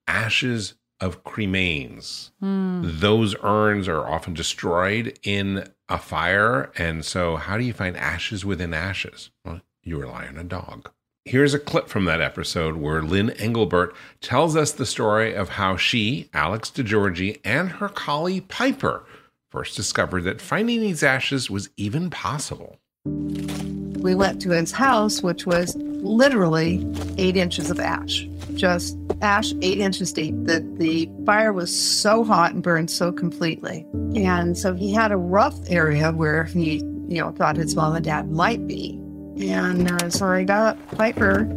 ashes 0.07 0.73
of 0.99 1.23
cremains. 1.23 2.31
Those 2.41 3.35
urns 3.41 3.87
are 3.87 4.07
often 4.07 4.33
destroyed 4.33 5.17
in 5.23 5.69
a 5.87 5.97
fire. 5.97 6.71
And 6.77 7.03
so, 7.05 7.35
how 7.35 7.57
do 7.57 7.63
you 7.63 7.73
find 7.73 7.97
ashes 7.97 8.45
within 8.45 8.73
ashes? 8.73 9.31
Well, 9.43 9.61
you 9.83 9.97
rely 9.97 10.27
on 10.27 10.37
a 10.37 10.43
dog. 10.43 10.91
Here's 11.25 11.53
a 11.53 11.59
clip 11.59 11.89
from 11.89 12.05
that 12.05 12.21
episode 12.21 12.77
where 12.77 13.03
Lynn 13.03 13.29
Engelbert 13.31 13.93
tells 14.19 14.55
us 14.55 14.71
the 14.71 14.85
story 14.85 15.35
of 15.35 15.49
how 15.49 15.77
she, 15.77 16.29
Alex 16.33 16.71
DeGiorgi, 16.71 17.39
and 17.43 17.69
her 17.73 17.89
collie 17.89 18.41
Piper 18.41 19.05
first 19.51 19.75
discovered 19.75 20.23
that 20.23 20.41
finding 20.41 20.79
these 20.79 21.03
ashes 21.03 21.49
was 21.49 21.69
even 21.77 22.09
possible. 22.09 22.77
We 23.05 24.15
went 24.15 24.41
to 24.43 24.51
his 24.51 24.71
house, 24.71 25.21
which 25.21 25.45
was 25.45 25.75
literally 26.01 26.85
eight 27.17 27.35
inches 27.37 27.69
of 27.69 27.79
ash, 27.79 28.27
just 28.55 28.97
ash 29.21 29.53
eight 29.61 29.79
inches 29.79 30.13
deep. 30.13 30.33
The, 30.45 30.59
the 30.77 31.09
fire 31.25 31.53
was 31.53 31.75
so 31.77 32.23
hot 32.23 32.53
and 32.53 32.63
burned 32.63 32.89
so 32.89 33.11
completely. 33.11 33.85
And 34.15 34.57
so 34.57 34.73
he 34.73 34.93
had 34.93 35.11
a 35.11 35.17
rough 35.17 35.57
area 35.67 36.11
where 36.11 36.45
he, 36.45 36.77
you 37.07 37.21
know, 37.21 37.31
thought 37.31 37.55
his 37.57 37.75
mom 37.75 37.95
and 37.95 38.05
dad 38.05 38.29
might 38.31 38.65
be. 38.67 38.91
And 39.39 39.91
uh, 39.91 40.09
so 40.09 40.27
I 40.27 40.43
got 40.43 40.77
Piper 40.91 41.47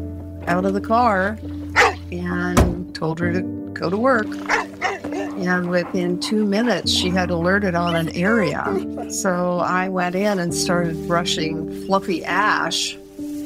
out 0.46 0.64
of 0.64 0.74
the 0.74 0.80
car 0.80 1.38
and 2.12 2.94
told 2.94 3.18
her 3.20 3.32
to 3.32 3.42
go 3.72 3.90
to 3.90 3.96
work. 3.96 4.26
And 5.42 5.70
within 5.70 6.20
two 6.20 6.44
minutes, 6.44 6.92
she 6.92 7.10
had 7.10 7.30
alerted 7.30 7.74
on 7.74 7.96
an 7.96 8.10
area. 8.10 8.64
So 9.10 9.58
I 9.58 9.88
went 9.88 10.14
in 10.14 10.38
and 10.38 10.54
started 10.54 11.08
brushing 11.08 11.86
fluffy 11.86 12.24
ash 12.24 12.96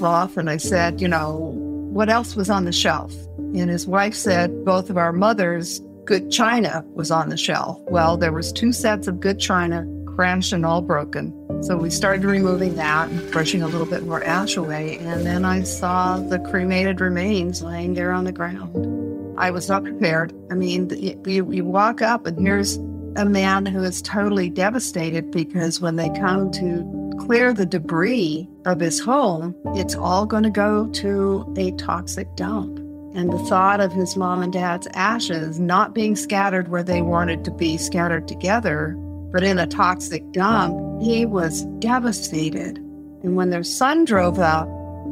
off. 0.02 0.36
And 0.36 0.50
I 0.50 0.56
said, 0.56 1.00
you 1.00 1.08
know, 1.08 1.52
what 1.92 2.08
else 2.08 2.36
was 2.36 2.50
on 2.50 2.64
the 2.64 2.72
shelf? 2.72 3.14
And 3.38 3.70
his 3.70 3.86
wife 3.86 4.14
said, 4.14 4.64
both 4.64 4.90
of 4.90 4.96
our 4.96 5.12
mothers' 5.12 5.80
good 6.04 6.30
china 6.30 6.84
was 6.94 7.10
on 7.10 7.30
the 7.30 7.36
shelf. 7.36 7.80
Well, 7.88 8.16
there 8.16 8.32
was 8.32 8.52
two 8.52 8.72
sets 8.72 9.08
of 9.08 9.20
good 9.20 9.38
china, 9.38 9.86
cranched 10.06 10.52
and 10.52 10.64
all 10.64 10.82
broken. 10.82 11.32
So 11.62 11.76
we 11.76 11.90
started 11.90 12.24
removing 12.24 12.76
that 12.76 13.08
and 13.08 13.30
brushing 13.32 13.62
a 13.62 13.66
little 13.66 13.86
bit 13.86 14.04
more 14.04 14.22
ash 14.22 14.56
away. 14.56 14.98
And 14.98 15.24
then 15.24 15.44
I 15.44 15.62
saw 15.62 16.18
the 16.18 16.38
cremated 16.38 17.00
remains 17.00 17.62
laying 17.62 17.94
there 17.94 18.12
on 18.12 18.24
the 18.24 18.32
ground. 18.32 19.38
I 19.38 19.50
was 19.50 19.68
not 19.68 19.84
prepared. 19.84 20.34
I 20.50 20.54
mean, 20.54 20.90
you, 20.90 21.50
you 21.50 21.64
walk 21.64 22.02
up 22.02 22.26
and 22.26 22.38
here's 22.38 22.76
a 23.16 23.24
man 23.24 23.66
who 23.66 23.82
is 23.82 24.02
totally 24.02 24.50
devastated 24.50 25.30
because 25.30 25.80
when 25.80 25.96
they 25.96 26.10
come 26.10 26.50
to 26.52 27.05
clear 27.26 27.52
the 27.52 27.66
debris 27.66 28.48
of 28.64 28.80
his 28.80 29.00
home, 29.00 29.54
it's 29.74 29.94
all 29.94 30.26
going 30.26 30.44
to 30.44 30.50
go 30.50 30.88
to 30.88 31.54
a 31.56 31.72
toxic 31.72 32.34
dump. 32.36 32.78
And 33.16 33.32
the 33.32 33.38
thought 33.46 33.80
of 33.80 33.92
his 33.92 34.16
mom 34.16 34.42
and 34.42 34.52
dad's 34.52 34.86
ashes 34.94 35.58
not 35.58 35.94
being 35.94 36.16
scattered 36.16 36.68
where 36.68 36.82
they 36.82 37.02
wanted 37.02 37.44
to 37.44 37.50
be 37.50 37.78
scattered 37.78 38.28
together, 38.28 38.94
but 39.32 39.42
in 39.42 39.58
a 39.58 39.66
toxic 39.66 40.30
dump, 40.32 41.02
he 41.02 41.26
was 41.26 41.64
devastated. 41.78 42.76
And 43.22 43.36
when 43.36 43.50
their 43.50 43.64
son 43.64 44.04
drove 44.04 44.38
up, 44.38 44.68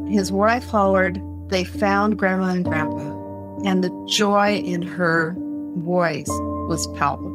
his 0.08 0.30
wife 0.30 0.64
hollered, 0.64 1.20
they 1.48 1.64
found 1.64 2.18
grandma 2.18 2.48
and 2.48 2.64
grandpa 2.64 3.14
and 3.64 3.82
the 3.82 4.06
joy 4.06 4.56
in 4.56 4.82
her 4.82 5.34
voice 5.78 6.28
was 6.28 6.86
palpable. 6.98 7.33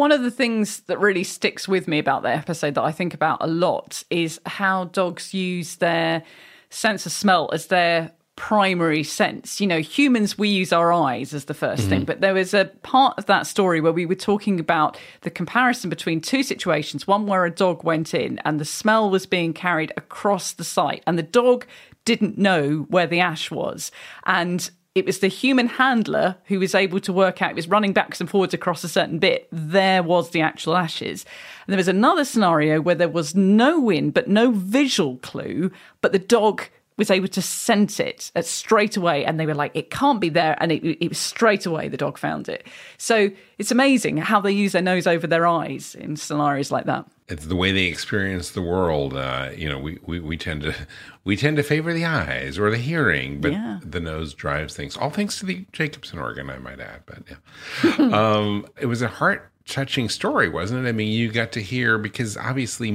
One 0.00 0.12
of 0.12 0.22
the 0.22 0.30
things 0.30 0.80
that 0.86 0.98
really 0.98 1.24
sticks 1.24 1.68
with 1.68 1.86
me 1.86 1.98
about 1.98 2.22
the 2.22 2.30
episode 2.30 2.74
that 2.76 2.82
I 2.82 2.90
think 2.90 3.12
about 3.12 3.36
a 3.42 3.46
lot 3.46 4.02
is 4.08 4.40
how 4.46 4.84
dogs 4.84 5.34
use 5.34 5.76
their 5.76 6.22
sense 6.70 7.04
of 7.04 7.12
smell 7.12 7.50
as 7.52 7.66
their 7.66 8.10
primary 8.34 9.04
sense. 9.04 9.60
You 9.60 9.66
know, 9.66 9.80
humans, 9.80 10.38
we 10.38 10.48
use 10.48 10.72
our 10.72 10.90
eyes 10.90 11.34
as 11.34 11.44
the 11.44 11.52
1st 11.52 11.74
mm-hmm. 11.74 11.88
thing, 11.90 12.04
but 12.06 12.22
there 12.22 12.32
was 12.32 12.54
a 12.54 12.70
part 12.82 13.18
of 13.18 13.26
that 13.26 13.46
story 13.46 13.82
where 13.82 13.92
we 13.92 14.06
were 14.06 14.14
talking 14.14 14.58
about 14.58 14.96
the 15.20 15.28
comparison 15.28 15.90
between 15.90 16.22
two 16.22 16.42
situations 16.42 17.06
one 17.06 17.26
where 17.26 17.44
a 17.44 17.50
dog 17.50 17.84
went 17.84 18.14
in 18.14 18.38
and 18.38 18.58
the 18.58 18.64
smell 18.64 19.10
was 19.10 19.26
being 19.26 19.52
carried 19.52 19.92
across 19.98 20.54
the 20.54 20.64
site, 20.64 21.02
and 21.06 21.18
the 21.18 21.22
dog 21.22 21.66
didn't 22.06 22.38
know 22.38 22.86
where 22.88 23.06
the 23.06 23.20
ash 23.20 23.50
was. 23.50 23.92
And 24.24 24.70
it 24.94 25.06
was 25.06 25.20
the 25.20 25.28
human 25.28 25.68
handler 25.68 26.36
who 26.46 26.58
was 26.58 26.74
able 26.74 26.98
to 27.00 27.12
work 27.12 27.40
out, 27.40 27.50
it 27.50 27.56
was 27.56 27.68
running 27.68 27.92
backwards 27.92 28.20
and 28.20 28.28
forwards 28.28 28.54
across 28.54 28.82
a 28.82 28.88
certain 28.88 29.18
bit. 29.18 29.48
There 29.52 30.02
was 30.02 30.30
the 30.30 30.40
actual 30.40 30.76
ashes. 30.76 31.24
And 31.66 31.72
there 31.72 31.78
was 31.78 31.88
another 31.88 32.24
scenario 32.24 32.80
where 32.80 32.96
there 32.96 33.08
was 33.08 33.34
no 33.34 33.78
wind, 33.80 34.14
but 34.14 34.28
no 34.28 34.50
visual 34.50 35.18
clue, 35.18 35.70
but 36.00 36.12
the 36.12 36.18
dog 36.18 36.64
was 36.96 37.10
able 37.10 37.28
to 37.28 37.40
sense 37.40 37.98
it 37.98 38.30
straight 38.42 38.94
away 38.94 39.24
and 39.24 39.40
they 39.40 39.46
were 39.46 39.54
like 39.54 39.70
it 39.74 39.90
can't 39.90 40.20
be 40.20 40.28
there 40.28 40.54
and 40.60 40.70
it, 40.70 40.84
it 40.84 41.08
was 41.08 41.16
straight 41.16 41.64
away 41.64 41.88
the 41.88 41.96
dog 41.96 42.18
found 42.18 42.46
it 42.46 42.66
so 42.98 43.30
it's 43.56 43.70
amazing 43.70 44.18
how 44.18 44.38
they 44.38 44.52
use 44.52 44.72
their 44.72 44.82
nose 44.82 45.06
over 45.06 45.26
their 45.26 45.46
eyes 45.46 45.94
in 45.94 46.14
scenarios 46.14 46.70
like 46.70 46.84
that 46.84 47.06
it's 47.30 47.46
the 47.46 47.56
way 47.56 47.72
they 47.72 47.84
experience 47.84 48.50
the 48.50 48.62
world 48.62 49.14
uh, 49.14 49.50
you 49.56 49.68
know 49.68 49.78
we, 49.78 49.98
we, 50.04 50.20
we 50.20 50.36
tend 50.36 50.62
to 50.62 50.74
we 51.24 51.36
tend 51.36 51.56
to 51.56 51.62
favor 51.62 51.92
the 51.92 52.04
eyes 52.04 52.58
or 52.58 52.70
the 52.70 52.78
hearing 52.78 53.40
but 53.40 53.52
yeah. 53.52 53.80
the 53.82 54.00
nose 54.00 54.34
drives 54.34 54.74
things 54.74 54.96
all 54.96 55.10
thanks 55.10 55.38
to 55.38 55.46
the 55.46 55.64
jacobson 55.72 56.18
organ 56.18 56.50
i 56.50 56.58
might 56.58 56.80
add 56.80 57.02
but 57.06 57.22
yeah 57.28 57.96
um, 58.12 58.66
it 58.78 58.86
was 58.86 59.02
a 59.02 59.08
heart 59.08 59.50
touching 59.70 60.08
story, 60.08 60.48
wasn't 60.48 60.84
it? 60.84 60.88
I 60.88 60.92
mean, 60.92 61.12
you 61.12 61.30
got 61.30 61.52
to 61.52 61.62
hear 61.62 61.96
because 61.96 62.36
obviously 62.36 62.90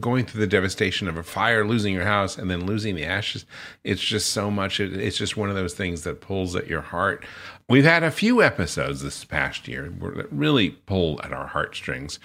going 0.00 0.24
through 0.24 0.40
the 0.40 0.46
devastation 0.46 1.06
of 1.06 1.16
a 1.16 1.22
fire, 1.22 1.66
losing 1.66 1.94
your 1.94 2.04
house, 2.04 2.36
and 2.38 2.50
then 2.50 2.66
losing 2.66 2.94
the 2.94 3.04
ashes, 3.04 3.44
it's 3.84 4.00
just 4.00 4.30
so 4.30 4.50
much. 4.50 4.80
It, 4.80 4.94
it's 4.96 5.18
just 5.18 5.36
one 5.36 5.50
of 5.50 5.54
those 5.54 5.74
things 5.74 6.02
that 6.02 6.20
pulls 6.20 6.56
at 6.56 6.66
your 6.66 6.80
heart. 6.80 7.24
We've 7.68 7.84
had 7.84 8.02
a 8.02 8.10
few 8.10 8.42
episodes 8.42 9.02
this 9.02 9.24
past 9.24 9.68
year 9.68 9.92
that 10.16 10.32
really 10.32 10.70
pull 10.70 11.20
at 11.22 11.32
our 11.32 11.46
heartstrings. 11.46 12.18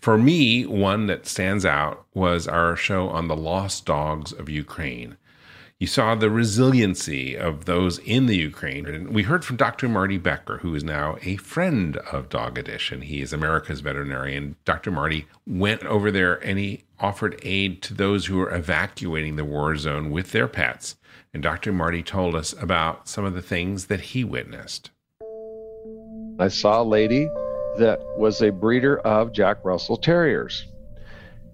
For 0.00 0.16
me, 0.16 0.64
one 0.64 1.06
that 1.06 1.26
stands 1.26 1.66
out 1.66 2.06
was 2.14 2.48
our 2.48 2.74
show 2.74 3.10
on 3.10 3.28
the 3.28 3.36
lost 3.36 3.84
dogs 3.84 4.32
of 4.32 4.48
Ukraine. 4.48 5.18
You 5.78 5.86
saw 5.86 6.14
the 6.14 6.30
resiliency 6.30 7.36
of 7.36 7.66
those 7.66 7.98
in 8.00 8.26
the 8.26 8.36
Ukraine. 8.36 8.86
And 8.86 9.08
we 9.08 9.22
heard 9.22 9.44
from 9.44 9.56
Dr. 9.56 9.88
Marty 9.88 10.16
Becker, 10.18 10.58
who 10.58 10.74
is 10.74 10.84
now 10.84 11.16
a 11.22 11.36
friend 11.36 11.96
of 12.12 12.28
Dog 12.28 12.58
Edition. 12.58 13.02
He 13.02 13.20
is 13.20 13.32
America's 13.32 13.80
veterinarian. 13.80 14.56
Dr. 14.64 14.90
Marty 14.90 15.26
went 15.46 15.82
over 15.84 16.10
there 16.10 16.34
and 16.44 16.58
he 16.58 16.84
offered 16.98 17.40
aid 17.42 17.82
to 17.82 17.94
those 17.94 18.26
who 18.26 18.36
were 18.36 18.54
evacuating 18.54 19.36
the 19.36 19.44
war 19.44 19.74
zone 19.76 20.10
with 20.10 20.32
their 20.32 20.48
pets. 20.48 20.96
And 21.32 21.42
Dr. 21.42 21.72
Marty 21.72 22.02
told 22.02 22.34
us 22.34 22.54
about 22.54 23.08
some 23.08 23.24
of 23.24 23.34
the 23.34 23.42
things 23.42 23.86
that 23.86 24.00
he 24.00 24.24
witnessed. 24.24 24.90
I 26.38 26.48
saw 26.48 26.82
a 26.82 26.84
lady 26.84 27.28
that 27.78 28.00
was 28.16 28.42
a 28.42 28.50
breeder 28.50 28.98
of 28.98 29.32
Jack 29.32 29.64
Russell 29.64 29.96
Terriers. 29.96 30.66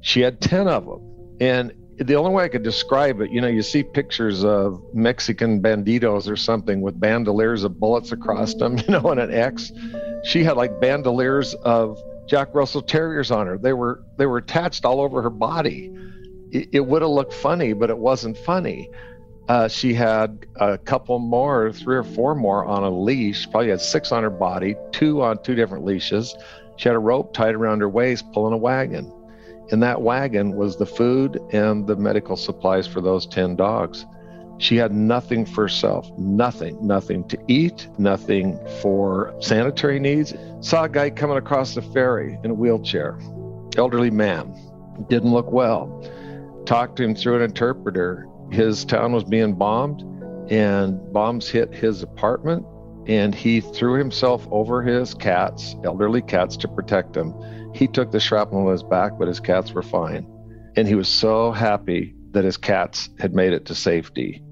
She 0.00 0.20
had 0.20 0.40
10 0.40 0.68
of 0.68 0.86
them. 0.86 1.36
And 1.40 1.72
the 1.98 2.14
only 2.16 2.30
way 2.30 2.44
I 2.44 2.48
could 2.48 2.62
describe 2.62 3.20
it, 3.20 3.30
you 3.30 3.40
know, 3.40 3.48
you 3.48 3.62
see 3.62 3.82
pictures 3.82 4.44
of 4.44 4.82
Mexican 4.92 5.62
banditos 5.62 6.30
or 6.30 6.36
something 6.36 6.80
with 6.80 6.98
bandoliers 6.98 7.64
of 7.64 7.80
bullets 7.80 8.12
across 8.12 8.54
them, 8.54 8.78
you 8.86 8.88
know, 8.88 9.10
and 9.10 9.20
an 9.20 9.32
X. 9.32 9.72
She 10.24 10.44
had 10.44 10.56
like 10.56 10.80
bandoliers 10.80 11.54
of 11.54 11.98
Jack 12.26 12.54
Russell 12.54 12.82
Terriers 12.82 13.30
on 13.30 13.46
her. 13.46 13.56
They 13.56 13.72
were 13.72 14.02
they 14.16 14.26
were 14.26 14.38
attached 14.38 14.84
all 14.84 15.00
over 15.00 15.22
her 15.22 15.30
body. 15.30 15.92
It, 16.50 16.68
it 16.72 16.80
would 16.80 17.02
have 17.02 17.10
looked 17.10 17.32
funny, 17.32 17.72
but 17.72 17.90
it 17.90 17.98
wasn't 17.98 18.36
funny. 18.38 18.90
Uh, 19.48 19.68
she 19.68 19.94
had 19.94 20.44
a 20.56 20.76
couple 20.76 21.18
more, 21.18 21.72
three 21.72 21.96
or 21.96 22.02
four 22.02 22.34
more 22.34 22.64
on 22.64 22.82
a 22.82 22.90
leash. 22.90 23.48
Probably 23.50 23.70
had 23.70 23.80
six 23.80 24.10
on 24.10 24.22
her 24.24 24.30
body, 24.30 24.74
two 24.90 25.22
on 25.22 25.42
two 25.42 25.54
different 25.54 25.84
leashes. 25.84 26.34
She 26.76 26.88
had 26.88 26.96
a 26.96 27.00
rope 27.00 27.32
tied 27.32 27.54
around 27.54 27.80
her 27.80 27.88
waist, 27.88 28.30
pulling 28.32 28.52
a 28.52 28.58
wagon. 28.58 29.12
In 29.70 29.80
that 29.80 30.02
wagon 30.02 30.56
was 30.56 30.76
the 30.76 30.86
food 30.86 31.40
and 31.52 31.86
the 31.86 31.96
medical 31.96 32.36
supplies 32.36 32.86
for 32.86 33.00
those 33.00 33.26
10 33.26 33.56
dogs. 33.56 34.04
She 34.58 34.76
had 34.76 34.92
nothing 34.92 35.44
for 35.44 35.62
herself, 35.62 36.10
nothing, 36.16 36.84
nothing 36.84 37.26
to 37.28 37.38
eat, 37.46 37.88
nothing 37.98 38.58
for 38.80 39.34
sanitary 39.40 40.00
needs. 40.00 40.34
Saw 40.60 40.84
a 40.84 40.88
guy 40.88 41.10
coming 41.10 41.36
across 41.36 41.74
the 41.74 41.82
ferry 41.82 42.38
in 42.42 42.52
a 42.52 42.54
wheelchair, 42.54 43.18
elderly 43.76 44.10
man, 44.10 44.54
didn't 45.08 45.32
look 45.32 45.52
well. 45.52 46.02
Talked 46.64 46.96
to 46.96 47.04
him 47.04 47.14
through 47.14 47.36
an 47.36 47.42
interpreter. 47.42 48.26
His 48.50 48.84
town 48.84 49.12
was 49.12 49.24
being 49.24 49.54
bombed, 49.54 50.02
and 50.50 51.00
bombs 51.12 51.48
hit 51.48 51.74
his 51.74 52.02
apartment, 52.02 52.64
and 53.06 53.34
he 53.34 53.60
threw 53.60 53.98
himself 53.98 54.46
over 54.50 54.82
his 54.82 55.14
cats, 55.14 55.74
elderly 55.84 56.22
cats, 56.22 56.56
to 56.58 56.68
protect 56.68 57.12
them 57.12 57.32
he 57.76 57.86
took 57.86 58.10
the 58.10 58.20
shrapnel 58.20 58.66
on 58.66 58.72
his 58.72 58.82
back, 58.82 59.18
but 59.18 59.28
his 59.28 59.38
cats 59.38 59.72
were 59.72 59.82
fine. 59.82 60.26
And 60.76 60.88
he 60.88 60.94
was 60.94 61.08
so 61.08 61.52
happy 61.52 62.14
that 62.32 62.44
his 62.44 62.56
cats 62.56 63.10
had 63.18 63.34
made 63.34 63.52
it 63.52 63.66
to 63.66 63.74
safety. 63.74 64.42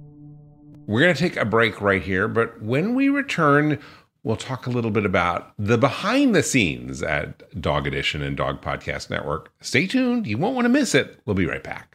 We're 0.87 1.01
going 1.01 1.15
to 1.15 1.21
take 1.21 1.37
a 1.37 1.47
break 1.47 1.81
right 1.81 2.03
here, 2.03 2.29
but 2.29 2.63
when 2.63 2.95
we 2.95 3.09
return, 3.09 3.79
we'll 4.23 4.37
talk 4.37 4.67
a 4.67 4.71
little 4.71 4.91
bit 4.91 5.07
about 5.07 5.53
the 5.59 5.79
behind 5.79 6.35
the 6.35 6.43
scenes 6.43 7.03
at 7.03 7.61
Dog 7.61 7.87
Edition 7.87 8.23
and 8.23 8.37
Dog 8.37 8.61
Podcast 8.61 9.09
Network. 9.09 9.51
Stay 9.61 9.87
tuned, 9.87 10.27
you 10.27 10.37
won't 10.37 10.55
want 10.55 10.67
to 10.67 10.71
miss 10.71 10.95
it. 10.95 11.19
We'll 11.25 11.35
be 11.35 11.47
right 11.47 11.65
back. 11.65 11.94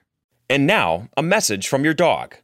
And 0.51 0.65
now, 0.65 1.07
a 1.15 1.21
message 1.21 1.67
from 1.67 1.83
your 1.83 1.93
dog. 1.93 2.35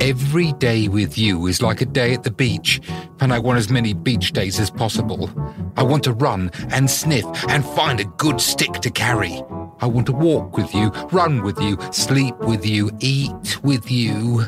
Every 0.00 0.52
day 0.54 0.88
with 0.88 1.16
you 1.16 1.46
is 1.46 1.62
like 1.62 1.80
a 1.80 1.86
day 1.86 2.12
at 2.12 2.24
the 2.24 2.32
beach, 2.32 2.80
and 3.20 3.32
I 3.32 3.38
want 3.38 3.58
as 3.58 3.70
many 3.70 3.94
beach 3.94 4.32
days 4.32 4.58
as 4.58 4.68
possible. 4.68 5.30
I 5.76 5.84
want 5.84 6.02
to 6.04 6.12
run 6.12 6.50
and 6.70 6.90
sniff 6.90 7.24
and 7.48 7.64
find 7.64 8.00
a 8.00 8.04
good 8.04 8.40
stick 8.40 8.72
to 8.72 8.90
carry. 8.90 9.40
I 9.80 9.86
want 9.86 10.06
to 10.06 10.12
walk 10.12 10.56
with 10.56 10.74
you, 10.74 10.88
run 11.12 11.44
with 11.44 11.60
you, 11.60 11.78
sleep 11.92 12.36
with 12.40 12.66
you, 12.66 12.90
eat 12.98 13.62
with 13.62 13.88
you. 13.88 14.42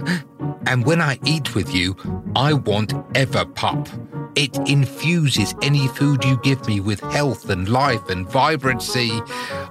And 0.67 0.85
when 0.85 1.01
I 1.01 1.19
eat 1.25 1.55
with 1.55 1.75
you, 1.75 1.97
I 2.35 2.53
want 2.53 2.91
Everpup. 3.15 3.89
It 4.37 4.57
infuses 4.69 5.55
any 5.63 5.89
food 5.89 6.25
you 6.25 6.39
give 6.43 6.67
me 6.67 6.81
with 6.81 7.01
health 7.01 7.49
and 7.49 7.69
life 7.69 8.09
and 8.09 8.29
vibrancy. 8.29 9.11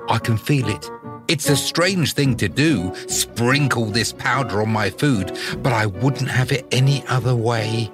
I 0.09 0.19
can 0.19 0.37
feel 0.37 0.67
it 0.69 0.89
it's 1.27 1.49
a 1.49 1.55
strange 1.55 2.13
thing 2.13 2.37
to 2.37 2.47
do, 2.47 2.93
sprinkle 3.07 3.85
this 3.85 4.13
powder 4.13 4.61
on 4.61 4.69
my 4.69 4.91
food, 4.91 5.37
but 5.57 5.73
I 5.73 5.87
wouldn't 5.87 6.29
have 6.29 6.51
it 6.51 6.67
any 6.71 7.03
other 7.07 7.35
way. 7.35 7.91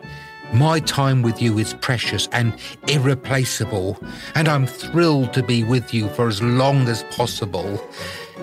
My 0.54 0.82
time 0.82 1.22
with 1.22 1.42
you 1.42 1.58
is 1.58 1.74
precious 1.76 2.28
and 2.34 2.54
irreplaceable, 2.90 3.98
and 4.36 4.50
I'm 4.50 4.68
thrilled 4.68 5.32
to 5.34 5.44
be 5.44 5.64
with 5.64 5.94
you 5.94 6.10
for 6.10 6.28
as 6.28 6.42
long 6.42 6.90
as 6.90 7.04
possible. 7.04 7.82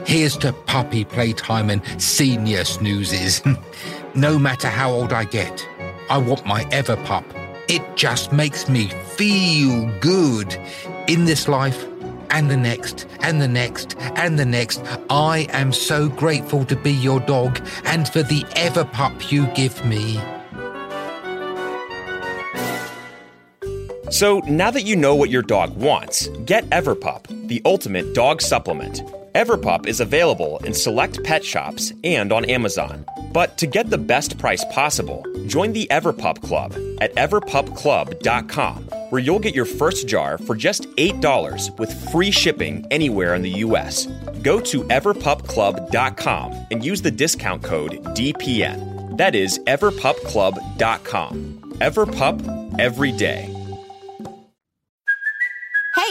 Here's 0.07 0.39
to 0.39 0.55
puppy 0.55 1.05
playtime 1.05 1.69
and 1.69 1.83
senior 2.01 2.65
snoozes. 2.65 3.43
no 4.15 4.39
matter 4.39 4.69
how 4.69 4.91
old 4.91 5.13
I 5.13 5.25
get, 5.25 5.67
I 6.11 6.19
want 6.19 6.47
my 6.47 6.65
Everpup. 6.67 7.25
It 7.69 7.83
just 7.97 8.33
makes 8.33 8.69
me 8.69 8.89
feel 9.17 9.87
good 10.01 10.57
in 11.07 11.25
this 11.27 11.49
life 11.49 11.87
and 12.31 12.51
the 12.51 12.57
next 12.57 13.07
and 13.21 13.41
the 13.41 13.49
next 13.49 13.97
and 13.99 14.39
the 14.39 14.45
next. 14.45 14.83
I 15.11 15.47
am 15.51 15.73
so 15.73 16.09
grateful 16.09 16.65
to 16.67 16.77
be 16.77 16.93
your 16.93 17.21
dog 17.21 17.61
and 17.85 18.09
for 18.09 18.23
the 18.23 18.41
Everpup 18.57 19.31
you 19.31 19.47
give 19.49 19.85
me. 19.85 20.21
So 24.11 24.39
now 24.49 24.71
that 24.71 24.83
you 24.83 24.97
know 24.97 25.15
what 25.15 25.29
your 25.29 25.43
dog 25.43 25.77
wants, 25.77 26.29
get 26.47 26.65
Everpup, 26.71 27.27
the 27.49 27.61
ultimate 27.67 28.15
dog 28.15 28.41
supplement. 28.41 29.03
Everpup 29.35 29.87
is 29.87 30.01
available 30.01 30.59
in 30.65 30.73
select 30.73 31.23
pet 31.23 31.45
shops 31.45 31.93
and 32.03 32.33
on 32.33 32.47
Amazon. 32.47 33.05
But 33.39 33.57
to 33.59 33.69
get 33.69 33.89
the 33.89 33.99
best 33.99 34.37
price 34.37 34.65
possible, 34.65 35.25
join 35.47 35.73
the 35.73 35.87
Everpup 35.93 36.43
Club 36.43 36.73
at 37.01 37.15
everpupclub.com, 37.15 38.83
where 39.11 39.21
you'll 39.21 39.39
get 39.39 39.55
your 39.55 39.65
first 39.65 40.09
jar 40.09 40.39
for 40.39 40.57
just 40.57 40.91
$8 40.97 41.79
with 41.79 42.11
free 42.11 42.33
shipping 42.33 42.85
anywhere 42.91 43.37
in 43.37 43.43
the 43.43 43.59
US. 43.67 44.07
Go 44.43 44.59
to 44.59 44.83
everpupclub.com 44.83 46.67
and 46.73 46.85
use 46.85 47.01
the 47.01 47.13
discount 47.13 47.63
code 47.63 48.03
DPN. 48.17 49.17
That 49.17 49.37
is 49.37 49.61
everpupclub.com. 49.61 51.77
Everpup 51.79 52.81
every 52.81 53.13
day. 53.13 53.58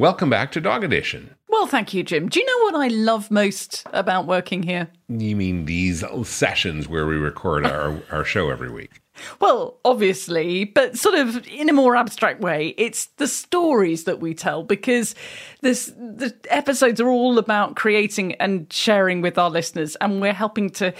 Welcome 0.00 0.30
back 0.30 0.50
to 0.52 0.62
Dog 0.62 0.82
Edition. 0.82 1.34
Well, 1.50 1.66
thank 1.66 1.92
you, 1.92 2.02
Jim. 2.02 2.30
Do 2.30 2.40
you 2.40 2.46
know 2.46 2.64
what 2.64 2.74
I 2.74 2.88
love 2.88 3.30
most 3.30 3.84
about 3.92 4.26
working 4.26 4.62
here? 4.62 4.88
You 5.10 5.36
mean 5.36 5.66
these 5.66 6.02
sessions 6.26 6.88
where 6.88 7.06
we 7.06 7.16
record 7.16 7.66
our, 7.66 8.00
our 8.10 8.24
show 8.24 8.48
every 8.48 8.70
week? 8.70 9.02
Well, 9.40 9.78
obviously, 9.84 10.64
but 10.64 10.96
sort 10.96 11.16
of 11.16 11.46
in 11.46 11.68
a 11.68 11.74
more 11.74 11.96
abstract 11.96 12.40
way, 12.40 12.68
it's 12.78 13.08
the 13.18 13.28
stories 13.28 14.04
that 14.04 14.20
we 14.20 14.32
tell 14.32 14.62
because 14.62 15.14
this 15.60 15.92
the 15.98 16.34
episodes 16.48 16.98
are 16.98 17.10
all 17.10 17.36
about 17.36 17.76
creating 17.76 18.36
and 18.36 18.72
sharing 18.72 19.20
with 19.20 19.36
our 19.36 19.50
listeners, 19.50 19.96
and 19.96 20.22
we're 20.22 20.32
helping 20.32 20.70
to 20.70 20.94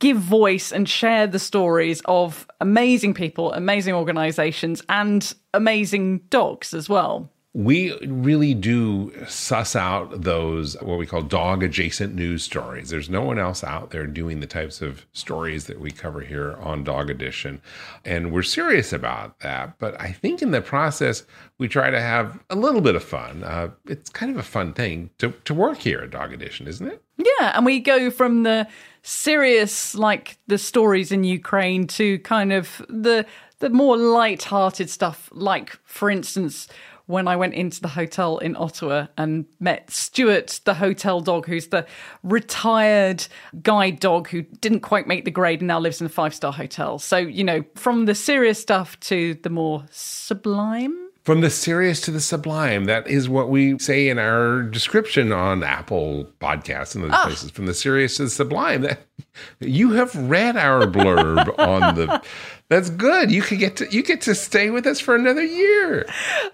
give 0.00 0.16
voice 0.16 0.72
and 0.72 0.88
share 0.88 1.28
the 1.28 1.38
stories 1.38 2.02
of 2.06 2.48
amazing 2.60 3.14
people, 3.14 3.52
amazing 3.52 3.94
organizations, 3.94 4.82
and 4.88 5.32
amazing 5.54 6.18
dogs 6.28 6.74
as 6.74 6.88
well. 6.88 7.30
We 7.54 7.94
really 8.06 8.54
do 8.54 9.12
suss 9.28 9.76
out 9.76 10.22
those 10.22 10.74
what 10.80 10.98
we 10.98 11.06
call 11.06 11.20
dog 11.20 11.62
adjacent 11.62 12.14
news 12.14 12.42
stories. 12.42 12.88
There's 12.88 13.10
no 13.10 13.20
one 13.20 13.38
else 13.38 13.62
out 13.62 13.90
there 13.90 14.06
doing 14.06 14.40
the 14.40 14.46
types 14.46 14.80
of 14.80 15.04
stories 15.12 15.66
that 15.66 15.78
we 15.78 15.90
cover 15.90 16.20
here 16.20 16.56
on 16.60 16.82
Dog 16.82 17.10
Edition. 17.10 17.60
And 18.06 18.32
we're 18.32 18.42
serious 18.42 18.90
about 18.90 19.40
that. 19.40 19.78
But 19.78 20.00
I 20.00 20.12
think 20.12 20.40
in 20.40 20.50
the 20.50 20.62
process, 20.62 21.24
we 21.58 21.68
try 21.68 21.90
to 21.90 22.00
have 22.00 22.42
a 22.48 22.56
little 22.56 22.80
bit 22.80 22.96
of 22.96 23.04
fun. 23.04 23.44
Uh, 23.44 23.72
it's 23.86 24.08
kind 24.08 24.32
of 24.32 24.38
a 24.38 24.42
fun 24.42 24.72
thing 24.72 25.10
to, 25.18 25.34
to 25.44 25.52
work 25.52 25.78
here 25.78 26.00
at 26.00 26.10
Dog 26.10 26.32
Edition, 26.32 26.66
isn't 26.66 26.86
it? 26.86 27.02
Yeah. 27.18 27.52
And 27.54 27.66
we 27.66 27.80
go 27.80 28.10
from 28.10 28.44
the 28.44 28.66
serious, 29.02 29.94
like 29.94 30.38
the 30.46 30.56
stories 30.56 31.12
in 31.12 31.22
Ukraine, 31.24 31.86
to 31.88 32.18
kind 32.20 32.50
of 32.50 32.80
the 32.88 33.26
the 33.58 33.70
more 33.70 33.96
light-hearted 33.96 34.90
stuff 34.90 35.28
like 35.32 35.78
for 35.84 36.10
instance 36.10 36.66
when 37.12 37.28
I 37.28 37.36
went 37.36 37.54
into 37.54 37.80
the 37.80 37.88
hotel 37.88 38.38
in 38.38 38.56
Ottawa 38.56 39.06
and 39.18 39.44
met 39.60 39.90
Stuart, 39.90 40.60
the 40.64 40.74
hotel 40.74 41.20
dog, 41.20 41.46
who's 41.46 41.68
the 41.68 41.86
retired 42.22 43.26
guide 43.62 44.00
dog 44.00 44.28
who 44.28 44.42
didn't 44.42 44.80
quite 44.80 45.06
make 45.06 45.24
the 45.26 45.30
grade 45.30 45.60
and 45.60 45.68
now 45.68 45.78
lives 45.78 46.00
in 46.00 46.06
a 46.06 46.10
five 46.10 46.34
star 46.34 46.52
hotel. 46.52 46.98
So, 46.98 47.18
you 47.18 47.44
know, 47.44 47.64
from 47.74 48.06
the 48.06 48.14
serious 48.14 48.60
stuff 48.60 48.98
to 49.00 49.34
the 49.34 49.50
more 49.50 49.84
sublime. 49.90 51.01
From 51.24 51.40
the 51.40 51.50
serious 51.50 52.00
to 52.02 52.10
the 52.10 52.20
sublime. 52.20 52.86
That 52.86 53.06
is 53.06 53.28
what 53.28 53.48
we 53.48 53.78
say 53.78 54.08
in 54.08 54.18
our 54.18 54.62
description 54.62 55.30
on 55.30 55.62
Apple 55.62 56.26
Podcasts 56.40 56.96
and 56.96 57.04
those 57.04 57.12
Ah. 57.14 57.26
places. 57.26 57.50
From 57.52 57.66
the 57.66 57.74
serious 57.74 58.16
to 58.16 58.24
the 58.24 58.30
sublime. 58.30 58.82
That 58.82 58.98
you 59.60 59.92
have 59.92 60.14
read 60.16 60.56
our 60.56 60.82
blurb 60.86 61.56
on 61.58 61.94
the. 61.94 62.20
That's 62.68 62.90
good. 62.90 63.30
You 63.30 63.42
could 63.42 63.60
get 63.60 63.76
to 63.76 63.86
you 63.94 64.02
get 64.02 64.20
to 64.22 64.34
stay 64.34 64.70
with 64.70 64.84
us 64.86 64.98
for 64.98 65.14
another 65.14 65.44
year. 65.44 66.06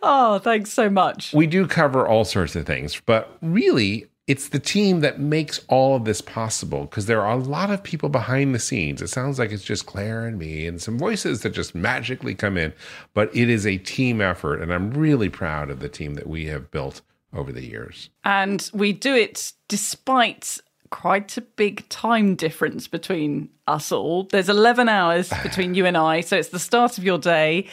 Oh, 0.02 0.38
thanks 0.38 0.70
so 0.72 0.90
much. 0.90 1.32
We 1.32 1.46
do 1.46 1.66
cover 1.66 2.06
all 2.06 2.24
sorts 2.26 2.54
of 2.54 2.66
things, 2.66 3.00
but 3.06 3.38
really, 3.40 4.06
it's 4.28 4.50
the 4.50 4.58
team 4.58 5.00
that 5.00 5.18
makes 5.18 5.64
all 5.68 5.96
of 5.96 6.04
this 6.04 6.20
possible 6.20 6.82
because 6.82 7.06
there 7.06 7.22
are 7.22 7.32
a 7.32 7.42
lot 7.42 7.70
of 7.70 7.82
people 7.82 8.10
behind 8.10 8.54
the 8.54 8.58
scenes. 8.58 9.00
It 9.00 9.08
sounds 9.08 9.38
like 9.38 9.50
it's 9.50 9.64
just 9.64 9.86
Claire 9.86 10.26
and 10.26 10.38
me 10.38 10.66
and 10.66 10.80
some 10.80 10.98
voices 10.98 11.40
that 11.40 11.50
just 11.50 11.74
magically 11.74 12.34
come 12.34 12.58
in, 12.58 12.74
but 13.14 13.34
it 13.34 13.48
is 13.48 13.66
a 13.66 13.78
team 13.78 14.20
effort. 14.20 14.60
And 14.60 14.72
I'm 14.72 14.90
really 14.90 15.30
proud 15.30 15.70
of 15.70 15.80
the 15.80 15.88
team 15.88 16.14
that 16.14 16.26
we 16.26 16.44
have 16.44 16.70
built 16.70 17.00
over 17.32 17.50
the 17.52 17.64
years. 17.64 18.10
And 18.22 18.70
we 18.74 18.92
do 18.92 19.14
it 19.14 19.54
despite 19.66 20.58
quite 20.90 21.38
a 21.38 21.42
big 21.42 21.88
time 21.88 22.34
difference 22.34 22.86
between 22.86 23.48
us 23.66 23.90
all. 23.90 24.24
There's 24.24 24.50
11 24.50 24.90
hours 24.90 25.32
between 25.42 25.74
you 25.74 25.86
and 25.86 25.96
I. 25.96 26.20
So 26.20 26.36
it's 26.36 26.50
the 26.50 26.58
start 26.58 26.98
of 26.98 27.04
your 27.04 27.18
day 27.18 27.66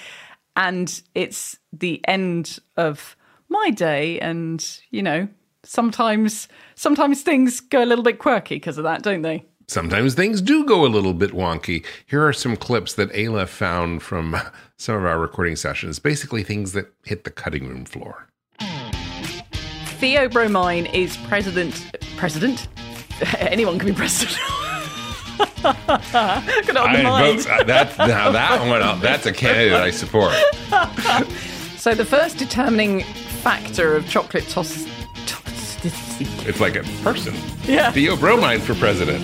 and 0.55 1.01
it's 1.15 1.57
the 1.73 1.99
end 2.07 2.59
of 2.77 3.17
my 3.49 3.71
day. 3.71 4.21
And, 4.21 4.65
you 4.89 5.03
know, 5.03 5.27
sometimes 5.65 6.47
sometimes 6.75 7.21
things 7.21 7.59
go 7.59 7.83
a 7.83 7.85
little 7.85 8.03
bit 8.03 8.19
quirky 8.19 8.55
because 8.55 8.77
of 8.77 8.83
that, 8.83 9.01
don't 9.03 9.21
they? 9.21 9.45
Sometimes 9.67 10.13
things 10.13 10.41
do 10.41 10.63
go 10.63 10.85
a 10.85 10.87
little 10.87 11.13
bit 11.13 11.31
wonky. 11.31 11.83
Here 12.05 12.25
are 12.25 12.33
some 12.33 12.55
clips 12.55 12.93
that 12.93 13.11
Ayla 13.13 13.47
found 13.47 14.03
from 14.03 14.37
some 14.77 14.95
of 14.95 15.05
our 15.05 15.19
recording 15.19 15.55
sessions, 15.55 15.97
basically 15.97 16.43
things 16.43 16.73
that 16.73 16.93
hit 17.03 17.23
the 17.23 17.31
cutting 17.31 17.67
room 17.67 17.85
floor. 17.85 18.27
Theo 19.97 20.27
Bromine 20.29 20.85
is 20.87 21.17
president. 21.17 21.89
President? 22.15 22.67
Anyone 23.39 23.79
can 23.79 23.89
be 23.89 23.95
president. 23.95 24.37
On 25.65 25.73
the 25.73 26.79
I 26.79 27.03
mind. 27.03 27.41
vote, 27.41 27.49
uh, 27.49 27.63
that, 27.63 27.97
now 27.97 28.31
that 28.31 28.67
one, 28.69 28.81
uh, 28.81 28.95
that's 28.95 29.25
a 29.25 29.33
candidate 29.33 29.73
I 29.73 29.89
support. 29.89 30.33
so 31.77 31.95
the 31.95 32.05
first 32.05 32.37
determining 32.37 33.01
factor 33.41 33.95
of 33.95 34.07
chocolate 34.07 34.47
toss. 34.47 34.85
It's 36.47 36.59
like 36.59 36.75
a 36.75 36.83
person. 37.03 37.33
Yeah. 37.63 37.91
Theo 37.91 38.15
Bromine 38.15 38.59
for 38.61 38.75
president. 38.75 39.21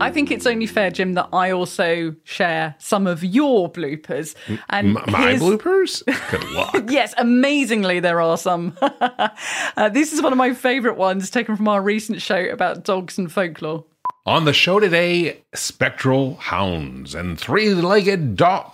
I 0.00 0.10
think 0.10 0.30
it's 0.30 0.46
only 0.46 0.66
fair, 0.66 0.90
Jim, 0.90 1.14
that 1.14 1.28
I 1.32 1.50
also 1.50 2.14
share 2.24 2.76
some 2.78 3.06
of 3.06 3.24
your 3.24 3.70
bloopers. 3.70 4.34
And 4.70 4.96
M- 4.96 5.04
my 5.08 5.20
here's- 5.32 5.42
bloopers? 5.42 6.02
Good 6.30 6.50
luck. 6.52 6.84
yes, 6.88 7.14
amazingly, 7.18 7.98
there 8.00 8.20
are 8.20 8.38
some. 8.38 8.76
uh, 8.80 9.88
this 9.90 10.12
is 10.12 10.22
one 10.22 10.32
of 10.32 10.38
my 10.38 10.54
favourite 10.54 10.96
ones, 10.96 11.30
taken 11.30 11.56
from 11.56 11.66
our 11.68 11.82
recent 11.82 12.22
show 12.22 12.38
about 12.44 12.84
dogs 12.84 13.18
and 13.18 13.30
folklore. 13.30 13.84
On 14.24 14.44
the 14.44 14.52
show 14.52 14.78
today, 14.78 15.42
spectral 15.54 16.36
hounds 16.36 17.14
and 17.14 17.38
three-legged 17.38 18.36
dog. 18.36 18.72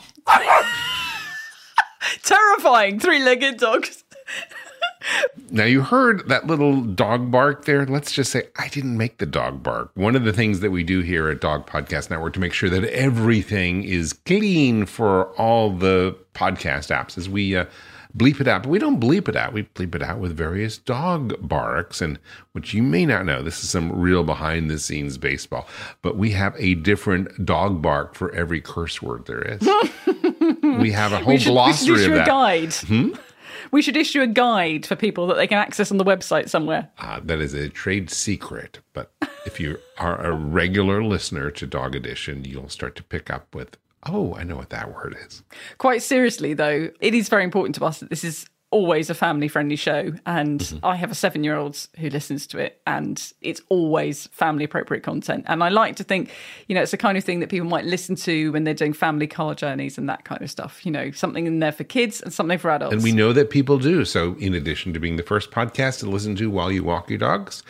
Terrifying 2.23 3.01
three-legged 3.01 3.57
dogs. 3.59 4.05
Now 5.51 5.65
you 5.65 5.83
heard 5.83 6.29
that 6.29 6.47
little 6.47 6.81
dog 6.81 7.31
bark 7.31 7.65
there. 7.65 7.85
Let's 7.87 8.13
just 8.13 8.33
say 8.33 8.49
I 8.57 8.69
didn't 8.69 8.97
make 8.97 9.19
the 9.19 9.27
dog 9.27 9.63
bark. 9.63 9.91
One 9.95 10.17
of 10.17 10.25
the 10.25 10.33
things 10.33 10.61
that 10.61 10.71
we 10.71 10.83
do 10.83 11.01
here 11.01 11.29
at 11.29 11.41
Dog 11.41 11.67
Podcast 11.67 12.11
Network 12.11 12.33
to 12.35 12.41
make 12.41 12.53
sure 12.53 12.71
that 12.71 12.85
everything 12.85 13.85
is 13.85 14.13
clean 14.13 14.87
for 14.87 15.27
all 15.37 15.71
the 15.71 16.17
podcast 16.35 16.95
apps 16.95 17.17
is 17.17 17.29
we 17.29 17.55
uh, 17.57 17.67
bleep 18.17 18.41
it 18.41 18.49
out. 18.49 18.63
But 18.63 18.71
we 18.71 18.79
don't 18.79 19.01
bleep 19.01 19.29
it 19.29 19.37
out. 19.37 19.53
We 19.53 19.65
bleep 19.65 19.95
it 19.95 20.03
out 20.03 20.19
with 20.19 20.37
various 20.37 20.79
dog 20.79 21.35
barks. 21.47 22.01
And 22.01 22.19
which 22.53 22.75
you 22.75 22.83
may 22.83 23.05
not 23.07 23.27
know, 23.27 23.43
this 23.43 23.63
is 23.63 23.71
some 23.71 23.93
real 23.93 24.25
behind 24.25 24.71
the 24.71 24.79
scenes 24.79 25.19
baseball. 25.19 25.69
But 26.03 26.17
we 26.17 26.31
have 26.31 26.55
a 26.59 26.75
different 26.75 27.45
dog 27.45 27.83
bark 27.83 28.15
for 28.15 28.35
every 28.35 28.61
curse 28.61 29.03
word 29.03 29.27
there 29.27 29.43
is. 29.43 29.61
we 30.63 30.93
have 30.93 31.13
a 31.13 31.19
whole 31.19 31.39
should, 31.39 31.51
glossary 31.51 31.93
we 31.93 31.99
should 31.99 32.05
issue 32.05 32.13
of 32.13 32.17
that. 32.19 32.27
guide. 32.27 32.75
Hmm? 32.75 33.11
We 33.75 33.83
should 33.83 33.97
issue 33.97 34.23
a 34.23 34.29
guide 34.29 34.87
for 34.87 34.95
people 34.95 35.27
that 35.27 35.35
they 35.35 35.49
can 35.49 35.59
access 35.59 35.91
on 35.91 35.97
the 35.97 36.05
website 36.05 36.49
somewhere. 36.49 36.91
Uh, 36.97 37.19
that 37.25 37.41
is 37.41 37.55
a 37.55 37.69
trade 37.69 38.09
secret, 38.09 38.79
but 38.93 39.11
if 39.47 39.59
you 39.59 39.79
are 39.99 40.25
a 40.25 40.31
regular 40.31 41.03
listener 41.03 41.51
to 41.51 41.67
Dog 41.67 41.97
Edition, 41.97 42.45
you'll 42.45 42.69
start 42.69 42.95
to 42.95 43.03
pick 43.03 43.31
up 43.31 43.53
with, 43.53 43.77
oh, 44.07 44.33
I 44.37 44.45
know 44.45 44.55
what 44.55 44.71
that 44.71 44.95
word 44.95 45.17
is. 45.27 45.43
Quite 45.79 46.05
seriously, 46.05 46.55
though, 46.55 46.89
it 47.01 47.15
is 47.15 47.29
very 47.29 47.43
important 47.43 47.75
to 47.75 47.85
us 47.85 47.99
that 47.99 48.11
this 48.11 48.23
is 48.23 48.47
always 48.75 49.09
a 49.09 49.15
family 49.15 49.47
friendly 49.47 49.77
show. 49.77 50.13
And 50.27 50.61
Mm-hmm. 50.65 50.85
I 50.85 50.97
have 50.97 51.11
a 51.11 51.15
seven 51.15 51.45
year 51.45 51.57
old 51.57 51.87
who 51.99 52.09
listens 52.09 52.47
to 52.49 52.59
it, 52.59 52.81
and 52.87 53.33
it's 53.41 53.61
always 53.69 54.27
family 54.29 54.65
appropriate 54.65 55.03
content. 55.03 55.45
And 55.47 55.63
I 55.63 55.69
like 55.69 55.97
to 55.97 56.05
think, 56.05 56.31
you 56.69 56.75
know, 56.75 56.83
it's 56.83 56.91
the 56.91 56.97
kind 56.97 57.19
of 57.19 57.25
thing 57.25 57.41
that 57.41 57.51
people 57.51 57.69
might 57.69 57.85
listen 57.85 58.17
to 58.17 58.51
when 58.53 58.65
they're 58.65 58.75
doing 58.75 58.93
family 58.93 59.27
car 59.27 59.55
journeys 59.55 59.99
and 59.99 60.09
that 60.09 60.25
kind 60.25 60.43
of 60.43 60.51
stuff. 60.51 60.85
You 60.85 60.93
know, 60.93 61.11
something 61.13 61.47
in 61.47 61.61
there 61.61 61.73
for 61.73 61.85
kids 61.85 62.21
and 62.23 62.33
something 62.33 62.59
for 62.59 62.71
adults. 62.71 62.95
And 62.95 63.03
we 63.03 63.13
know 63.13 63.33
that 63.33 63.51
people 63.51 63.79
do. 63.79 64.05
So, 64.05 64.35
in 64.39 64.55
addition 64.55 64.93
to 64.95 65.01
being 65.01 65.17
the 65.17 65.23
first 65.23 65.51
podcast 65.51 66.01
to 66.01 66.11
listen 66.11 66.35
to 66.37 66.51
while 66.51 66.73
you 66.73 66.83
walk 66.83 67.09
your 67.11 67.19
dogs, 67.19 67.63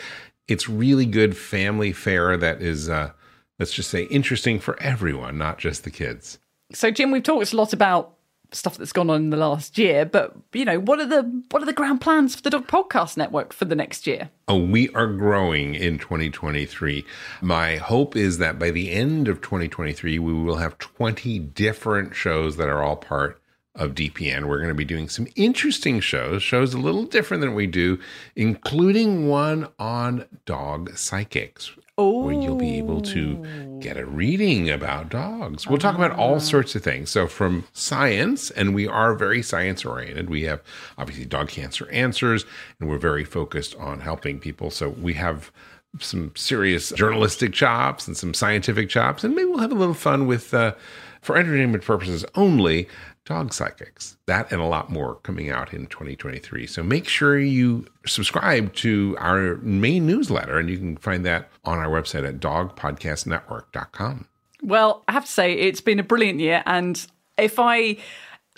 it's 0.49 0.69
really 0.69 1.07
good 1.07 1.37
family 1.37 1.93
fare 1.93 2.37
that 2.37 2.63
is, 2.63 2.89
uh, 2.89 3.11
let's 3.59 3.73
just 3.73 3.91
say, 3.91 4.05
interesting 4.05 4.61
for 4.61 4.81
everyone, 4.81 5.37
not 5.37 5.59
just 5.59 5.85
the 5.85 5.91
kids. 5.91 6.39
So, 6.73 6.91
Jim, 6.91 7.11
we've 7.11 7.23
talked 7.23 7.53
a 7.53 7.57
lot 7.57 7.73
about 7.73 8.14
stuff 8.55 8.77
that's 8.77 8.93
gone 8.93 9.11
on 9.11 9.17
in 9.17 9.31
the 9.31 9.37
last 9.37 9.79
year, 9.79 10.05
but 10.05 10.37
you 10.53 10.65
know, 10.65 10.79
what 10.81 11.01
are 11.01 11.07
the 11.07 11.23
what 11.51 11.63
are 11.63 11.67
the 11.67 11.73
grand 11.73 12.01
plans 12.01 12.35
for 12.35 12.43
the 12.43 12.51
Dog 12.51 12.67
Podcast 12.67 13.17
Network 13.17 13.53
for 13.53 13.65
the 13.65 13.75
next 13.75 14.07
year? 14.07 14.31
Oh, 14.49 14.59
we 14.59 14.89
are 14.91 15.07
growing 15.07 15.75
in 15.75 15.99
2023. 15.99 17.05
My 17.41 17.77
hope 17.77 18.17
is 18.17 18.39
that 18.39 18.59
by 18.59 18.71
the 18.71 18.91
end 18.91 19.29
of 19.29 19.41
2023, 19.41 20.19
we 20.19 20.33
will 20.33 20.57
have 20.57 20.79
20 20.79 21.39
different 21.39 22.15
shows 22.15 22.57
that 22.57 22.69
are 22.69 22.83
all 22.83 22.97
part 22.97 23.41
of 23.75 23.95
DPN. 23.95 24.45
We're 24.45 24.59
going 24.59 24.69
to 24.69 24.75
be 24.75 24.85
doing 24.85 25.09
some 25.09 25.27
interesting 25.35 26.01
shows, 26.01 26.43
shows 26.43 26.75
a 26.75 26.79
little 26.79 27.05
different 27.05 27.41
than 27.41 27.55
we 27.55 27.67
do, 27.67 27.99
including 28.37 29.29
one 29.29 29.69
on 29.79 30.27
dog 30.47 30.97
psychics. 30.97 31.73
Where 31.97 32.35
you'll 32.35 32.57
be 32.57 32.77
able 32.79 33.03
to 33.03 33.79
get 33.81 33.97
a 33.97 34.05
reading 34.05 34.69
about 34.69 35.11
dogs. 35.11 35.69
We'll 35.69 35.79
talk 35.79 35.95
about 35.95 36.11
all 36.11 36.41
sorts 36.41 36.75
of 36.75 36.83
things. 36.83 37.09
So, 37.09 37.29
from 37.29 37.69
science, 37.73 38.51
and 38.51 38.75
we 38.75 38.89
are 38.89 39.15
very 39.15 39.45
science 39.45 39.85
oriented. 39.85 40.29
We 40.29 40.43
have 40.43 40.61
obviously 40.99 41.25
dog 41.25 41.51
cancer 41.51 41.89
answers, 41.91 42.47
and 42.81 42.91
we're 42.91 42.99
very 42.99 43.25
focused 43.25 43.77
on 43.77 44.01
helping 44.01 44.41
people. 44.41 44.71
So, 44.71 44.89
we 44.89 45.15
have 45.15 45.53
some 46.01 46.33
serious 46.35 46.91
journalistic 46.91 47.53
chops 47.53 48.09
and 48.09 48.17
some 48.17 48.35
scientific 48.35 48.89
chops, 48.89 49.23
and 49.23 49.37
maybe 49.37 49.47
we'll 49.47 49.61
have 49.61 49.71
a 49.71 49.77
little 49.77 49.95
fun 49.95 50.27
with, 50.27 50.53
uh, 50.53 50.75
for 51.23 51.37
entertainment 51.37 51.85
purposes 51.85 52.25
only, 52.35 52.89
dog 53.25 53.53
psychics. 53.53 54.17
That 54.27 54.53
and 54.53 54.61
a 54.61 54.67
lot 54.67 54.91
more 54.91 55.17
coming 55.17 55.51
out 55.51 55.73
in 55.73 55.87
2023. 55.87 56.67
So 56.67 56.83
make 56.83 57.09
sure 57.09 57.39
you 57.39 57.87
subscribe 58.07 58.75
to 58.75 59.17
our 59.19 59.57
main 59.57 60.07
newsletter, 60.07 60.59
and 60.59 60.69
you 60.69 60.79
can 60.79 60.97
find 60.97 61.25
that 61.25 61.51
on 61.65 61.79
our 61.79 61.89
website 61.89 62.27
at 62.29 62.41
dogpodcastnetwork.com. 62.41 64.29
Well, 64.63 65.03
I 65.09 65.13
have 65.13 65.25
to 65.25 65.31
say, 65.31 65.55
it's 65.55 65.81
been 65.81 65.99
a 65.99 66.05
brilliant 66.05 66.41
year. 66.41 66.63
And 66.67 67.07
if 67.37 67.59
I 67.59 67.99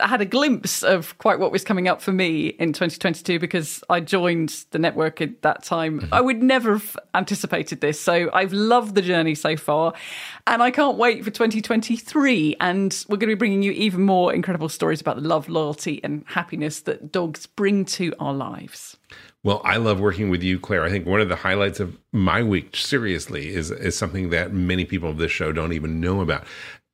had 0.00 0.20
a 0.20 0.24
glimpse 0.24 0.82
of 0.82 1.16
quite 1.18 1.38
what 1.38 1.50
was 1.50 1.64
coming 1.64 1.88
up 1.88 2.02
for 2.02 2.12
me 2.12 2.48
in 2.48 2.72
2022, 2.72 3.38
because 3.38 3.82
I 3.88 4.00
joined 4.00 4.64
the 4.70 4.78
network 4.78 5.20
at 5.20 5.42
that 5.42 5.62
time, 5.62 6.00
mm-hmm. 6.00 6.14
I 6.14 6.20
would 6.20 6.42
never 6.42 6.74
have 6.74 6.96
anticipated 7.14 7.80
this. 7.80 8.00
So 8.00 8.30
I've 8.32 8.52
loved 8.52 8.94
the 8.94 9.02
journey 9.02 9.34
so 9.34 9.56
far. 9.56 9.94
And 10.46 10.62
I 10.62 10.70
can't 10.70 10.98
wait 10.98 11.24
for 11.24 11.30
2023. 11.30 12.56
And 12.60 13.04
we're 13.08 13.16
going 13.16 13.30
to 13.30 13.36
be 13.36 13.38
bringing 13.38 13.62
you 13.62 13.72
even 13.72 14.02
more 14.02 14.34
incredible 14.34 14.68
stories 14.68 15.00
about 15.00 15.16
the 15.16 15.26
love, 15.26 15.48
loyalty, 15.48 16.00
and 16.04 16.24
happiness 16.26 16.80
that 16.80 17.10
dogs 17.10 17.46
bring 17.46 17.84
to 17.86 18.12
our 18.20 18.34
lives. 18.34 18.96
Well, 19.46 19.62
I 19.64 19.76
love 19.76 20.00
working 20.00 20.28
with 20.28 20.42
you, 20.42 20.58
Claire. 20.58 20.82
I 20.82 20.90
think 20.90 21.06
one 21.06 21.20
of 21.20 21.28
the 21.28 21.36
highlights 21.36 21.78
of 21.78 21.96
my 22.10 22.42
week, 22.42 22.74
seriously, 22.74 23.54
is 23.54 23.70
is 23.70 23.96
something 23.96 24.30
that 24.30 24.52
many 24.52 24.84
people 24.84 25.08
of 25.08 25.18
this 25.18 25.30
show 25.30 25.52
don't 25.52 25.72
even 25.72 26.00
know 26.00 26.20
about. 26.20 26.44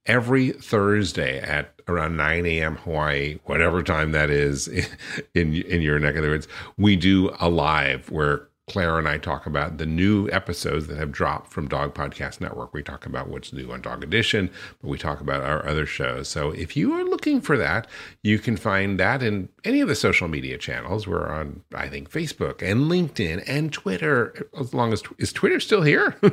Every 0.04 0.50
Thursday 0.50 1.38
at 1.40 1.74
around 1.86 2.16
9 2.16 2.44
a.m. 2.46 2.76
Hawaii, 2.76 3.38
whatever 3.44 3.82
time 3.82 4.12
that 4.12 4.30
is 4.30 4.68
in 5.34 5.54
in 5.54 5.82
your 5.82 5.98
neck 5.98 6.16
of 6.16 6.22
the 6.22 6.30
woods, 6.30 6.48
we 6.76 6.96
do 6.96 7.34
a 7.38 7.48
live 7.48 8.10
where 8.10 8.48
Claire 8.68 8.96
and 8.98 9.08
I 9.08 9.18
talk 9.18 9.44
about 9.44 9.78
the 9.78 9.86
new 9.86 10.30
episodes 10.30 10.86
that 10.86 10.96
have 10.96 11.10
dropped 11.10 11.52
from 11.52 11.66
Dog 11.66 11.94
Podcast 11.94 12.40
Network. 12.40 12.72
We 12.72 12.82
talk 12.82 13.04
about 13.06 13.26
what's 13.28 13.52
new 13.52 13.72
on 13.72 13.80
Dog 13.82 14.04
Edition, 14.04 14.50
but 14.80 14.88
we 14.88 14.98
talk 14.98 15.20
about 15.20 15.42
our 15.42 15.66
other 15.66 15.84
shows. 15.84 16.28
So 16.28 16.52
if 16.52 16.76
you 16.76 16.92
are 16.94 17.02
looking 17.02 17.40
for 17.40 17.56
that, 17.58 17.88
you 18.22 18.38
can 18.38 18.56
find 18.56 19.00
that 19.00 19.20
in 19.20 19.48
any 19.64 19.80
of 19.80 19.88
the 19.88 19.96
social 19.96 20.28
media 20.28 20.58
channels. 20.58 21.08
We're 21.08 21.28
on, 21.28 21.62
I 21.74 21.88
think, 21.88 22.08
Facebook 22.08 22.62
and 22.62 22.82
LinkedIn 22.90 23.42
and 23.48 23.72
Twitter. 23.72 24.48
As 24.58 24.72
long 24.72 24.92
as 24.92 25.02
is 25.18 25.32
Twitter 25.32 25.58
still 25.58 25.82
here? 25.82 26.16
uh, 26.22 26.30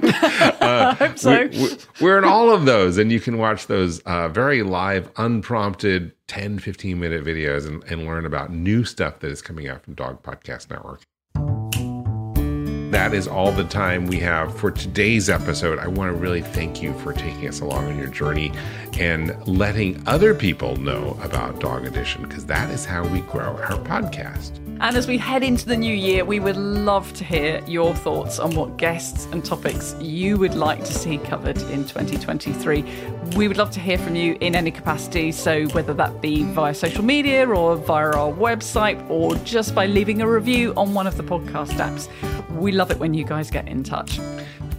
I 0.62 0.94
hope 1.00 1.18
so. 1.18 1.48
we- 1.48 1.78
we're 2.00 2.20
in 2.20 2.26
all 2.26 2.52
of 2.52 2.66
those, 2.66 3.00
and 3.00 3.12
you 3.12 3.20
can 3.20 3.40
watch 3.40 3.66
those 3.66 4.00
uh, 4.02 4.28
very 4.30 4.62
live, 4.62 5.10
unprompted 5.18 6.14
10, 6.28 6.60
15 6.60 7.00
minute 7.00 7.24
videos 7.26 7.68
and, 7.68 7.84
and 7.86 8.06
learn 8.06 8.24
about 8.26 8.52
new 8.52 8.86
stuff 8.86 9.20
that 9.20 9.32
is 9.32 9.42
coming 9.42 9.68
out 9.68 9.84
from 9.84 9.96
Dog 9.96 10.22
Podcast 10.22 10.70
Network. 10.70 11.02
That 12.90 13.14
is 13.14 13.28
all 13.28 13.52
the 13.52 13.66
time 13.66 14.08
we 14.08 14.20
have 14.22 14.58
for 14.58 14.72
today's 14.72 15.30
episode. 15.30 15.78
I 15.78 15.88
want 15.88 16.12
to 16.12 16.18
really 16.18 16.42
thank 16.42 16.82
you 16.82 16.92
for 17.00 17.14
taking 17.14 17.48
us 17.48 17.60
along 17.60 17.86
on 17.86 18.00
your 18.00 18.08
journey 18.08 18.52
and 18.98 19.36
letting 19.48 20.02
other 20.08 20.34
people 20.34 20.76
know 20.76 21.16
about 21.22 21.60
Dog 21.60 21.86
Edition 21.86 22.24
because 22.24 22.48
that 22.48 22.72
is 22.72 22.86
how 22.86 23.06
we 23.08 23.22
grow 23.22 23.58
our 23.58 23.78
podcast. 23.84 24.69
And 24.82 24.96
as 24.96 25.08
we 25.08 25.18
head 25.18 25.44
into 25.44 25.66
the 25.66 25.76
new 25.76 25.94
year, 25.94 26.24
we 26.24 26.40
would 26.40 26.56
love 26.56 27.12
to 27.16 27.26
hear 27.26 27.62
your 27.68 27.94
thoughts 27.94 28.40
on 28.40 28.56
what 28.56 28.78
guests 28.78 29.28
and 29.34 29.44
topics 29.44 29.94
you 30.00 30.38
would 30.38 30.54
like 30.54 30.80
to 30.80 30.94
see 30.94 31.18
covered 31.18 31.58
in 31.64 31.84
2023. 31.84 32.86
We 33.36 33.50
would 33.50 33.58
love 33.58 33.72
to 33.72 33.82
hear 33.82 33.98
from 33.98 34.16
you 34.16 34.38
in 34.40 34.56
any 34.56 34.72
capacity, 34.72 35.34
so 35.34 35.68
whether 35.68 35.94
that 35.96 36.22
be 36.22 36.44
via 36.44 36.74
social 36.74 37.04
media 37.04 37.46
or 37.46 37.76
via 37.76 38.12
our 38.12 38.32
website 38.32 39.06
or 39.10 39.36
just 39.44 39.76
by 39.76 39.86
leaving 39.86 40.22
a 40.22 40.30
review 40.30 40.74
on 40.78 40.94
one 40.94 41.08
of 41.08 41.18
the 41.18 41.24
podcast 41.24 41.72
apps. 41.72 42.08
We 42.56 42.72
love 42.72 42.90
it 42.90 43.00
when 43.00 43.14
you 43.14 43.26
guys 43.26 43.52
get 43.52 43.68
in 43.68 43.84
touch. 43.84 44.18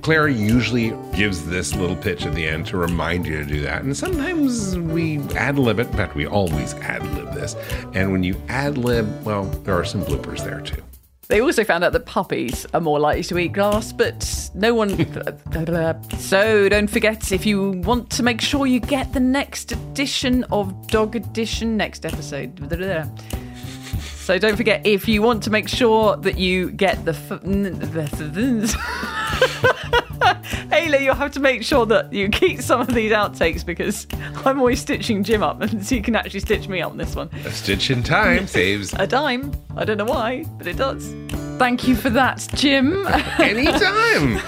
Claire 0.02 0.28
usually 0.28 0.90
gives 1.14 1.46
this 1.46 1.74
little 1.74 1.96
pitch 1.96 2.24
at 2.24 2.34
the 2.34 2.46
end 2.46 2.66
to 2.68 2.76
remind 2.76 3.26
you 3.26 3.36
to 3.38 3.44
do 3.44 3.60
that. 3.62 3.82
And 3.82 3.96
sometimes 3.96 4.78
we 4.78 5.18
ad 5.36 5.58
lib 5.58 5.78
it. 5.78 5.88
In 5.88 5.92
fact, 5.92 6.14
we 6.14 6.26
always 6.26 6.74
ad 6.74 7.06
lib 7.14 7.34
this. 7.34 7.54
And 7.92 8.10
when 8.12 8.22
you 8.22 8.40
ad 8.48 8.78
lib, 8.78 9.24
well, 9.24 9.44
there 9.44 9.78
are 9.78 9.84
some 9.84 10.02
bloopers 10.02 10.42
there 10.44 10.60
too. 10.60 10.82
They 11.28 11.40
also 11.40 11.62
found 11.62 11.84
out 11.84 11.92
that 11.92 12.06
puppies 12.06 12.66
are 12.74 12.80
more 12.80 12.98
likely 12.98 13.22
to 13.22 13.38
eat 13.38 13.52
grass, 13.52 13.92
but 13.92 14.50
no 14.52 14.74
one. 14.74 14.90
so 16.18 16.68
don't 16.68 16.90
forget 16.90 17.30
if 17.30 17.46
you 17.46 17.70
want 17.70 18.10
to 18.10 18.24
make 18.24 18.40
sure 18.40 18.66
you 18.66 18.80
get 18.80 19.12
the 19.12 19.20
next 19.20 19.70
edition 19.70 20.42
of 20.50 20.88
Dog 20.88 21.14
Edition, 21.14 21.76
next 21.76 22.04
episode. 22.04 22.58
So 24.30 24.38
don't 24.38 24.56
forget 24.56 24.84
if 24.84 25.06
you 25.06 25.22
want 25.22 25.44
to 25.44 25.50
make 25.50 25.68
sure 25.68 26.16
that 26.16 26.36
you 26.36 26.72
get 26.72 27.04
the. 27.04 27.12
F- 27.12 27.40
Ayla, 30.70 31.00
you'll 31.00 31.14
have 31.14 31.32
to 31.32 31.40
make 31.40 31.62
sure 31.62 31.86
that 31.86 32.12
you 32.12 32.28
keep 32.28 32.60
some 32.60 32.80
of 32.80 32.92
these 32.94 33.12
outtakes 33.12 33.64
because 33.64 34.06
I'm 34.44 34.58
always 34.58 34.80
stitching 34.80 35.24
Jim 35.24 35.42
up, 35.42 35.60
and 35.60 35.84
so 35.84 35.94
you 35.94 36.02
can 36.02 36.14
actually 36.14 36.40
stitch 36.40 36.68
me 36.68 36.82
up 36.82 36.92
on 36.92 36.98
this 36.98 37.16
one. 37.16 37.30
A 37.44 37.50
stitch 37.50 37.90
in 37.90 38.02
time 38.02 38.46
saves 38.46 38.92
A 38.98 39.06
dime. 39.06 39.52
I 39.76 39.84
don't 39.84 39.98
know 39.98 40.04
why, 40.04 40.44
but 40.58 40.66
it 40.66 40.76
does. 40.76 41.14
Thank 41.60 41.86
you 41.86 41.94
for 41.94 42.08
that, 42.08 42.48
Jim. 42.54 43.06
Anytime. 43.38 44.40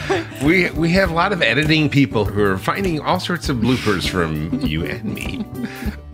we 0.42 0.70
we 0.70 0.88
have 0.92 1.10
a 1.10 1.12
lot 1.14 1.34
of 1.34 1.42
editing 1.42 1.90
people 1.90 2.24
who 2.24 2.42
are 2.42 2.56
finding 2.56 3.00
all 3.00 3.20
sorts 3.20 3.50
of 3.50 3.58
bloopers 3.58 4.08
from 4.08 4.58
you 4.60 4.86
and 4.86 5.04
me. 5.04 5.44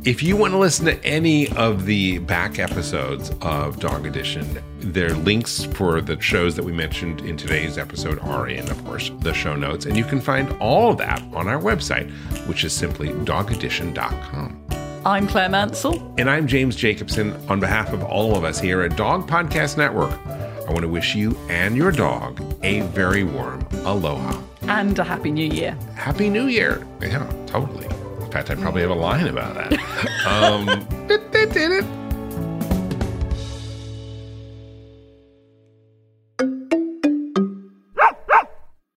If 0.02 0.24
you 0.24 0.36
want 0.36 0.54
to 0.54 0.58
listen 0.58 0.86
to 0.86 1.04
any 1.04 1.50
of 1.50 1.86
the 1.86 2.18
back 2.18 2.58
episodes 2.58 3.30
of 3.42 3.78
Dog 3.78 4.06
Edition, 4.06 4.60
their 4.80 5.10
links 5.10 5.66
for 5.66 6.00
the 6.00 6.20
shows 6.20 6.56
that 6.56 6.64
we 6.64 6.72
mentioned 6.72 7.20
in 7.20 7.36
today's 7.36 7.78
episode 7.78 8.18
are 8.18 8.48
in, 8.48 8.68
of 8.68 8.84
course, 8.84 9.12
the 9.20 9.32
show 9.32 9.54
notes. 9.54 9.86
And 9.86 9.96
you 9.96 10.02
can 10.02 10.20
find 10.20 10.50
all 10.58 10.90
of 10.90 10.98
that 10.98 11.22
on 11.32 11.46
our 11.46 11.60
website, 11.60 12.10
which 12.48 12.64
is 12.64 12.72
simply 12.72 13.10
dogedition.com. 13.10 14.64
I'm 15.06 15.28
Claire 15.28 15.48
Mansell. 15.48 16.12
And 16.18 16.28
I'm 16.28 16.48
James 16.48 16.74
Jacobson. 16.74 17.34
On 17.48 17.60
behalf 17.60 17.92
of 17.92 18.02
all 18.02 18.36
of 18.36 18.42
us 18.42 18.58
here 18.58 18.82
at 18.82 18.96
Dog 18.96 19.28
Podcast 19.28 19.78
Network, 19.78 20.18
I 20.68 20.70
want 20.70 20.82
to 20.82 20.88
wish 20.88 21.14
you 21.14 21.34
and 21.48 21.74
your 21.78 21.90
dog 21.90 22.42
a 22.62 22.80
very 22.80 23.24
warm 23.24 23.66
aloha. 23.86 24.38
And 24.62 24.98
a 24.98 25.02
happy 25.02 25.30
new 25.30 25.46
year. 25.50 25.74
Happy 25.94 26.28
New 26.28 26.46
Year. 26.46 26.86
Yeah, 27.00 27.26
totally. 27.46 27.86
In 27.86 28.30
fact, 28.30 28.50
I 28.50 28.54
probably 28.54 28.82
have 28.82 28.90
a 28.90 28.94
line 28.94 29.28
about 29.28 29.54
that. 29.54 29.72
um, 30.26 30.86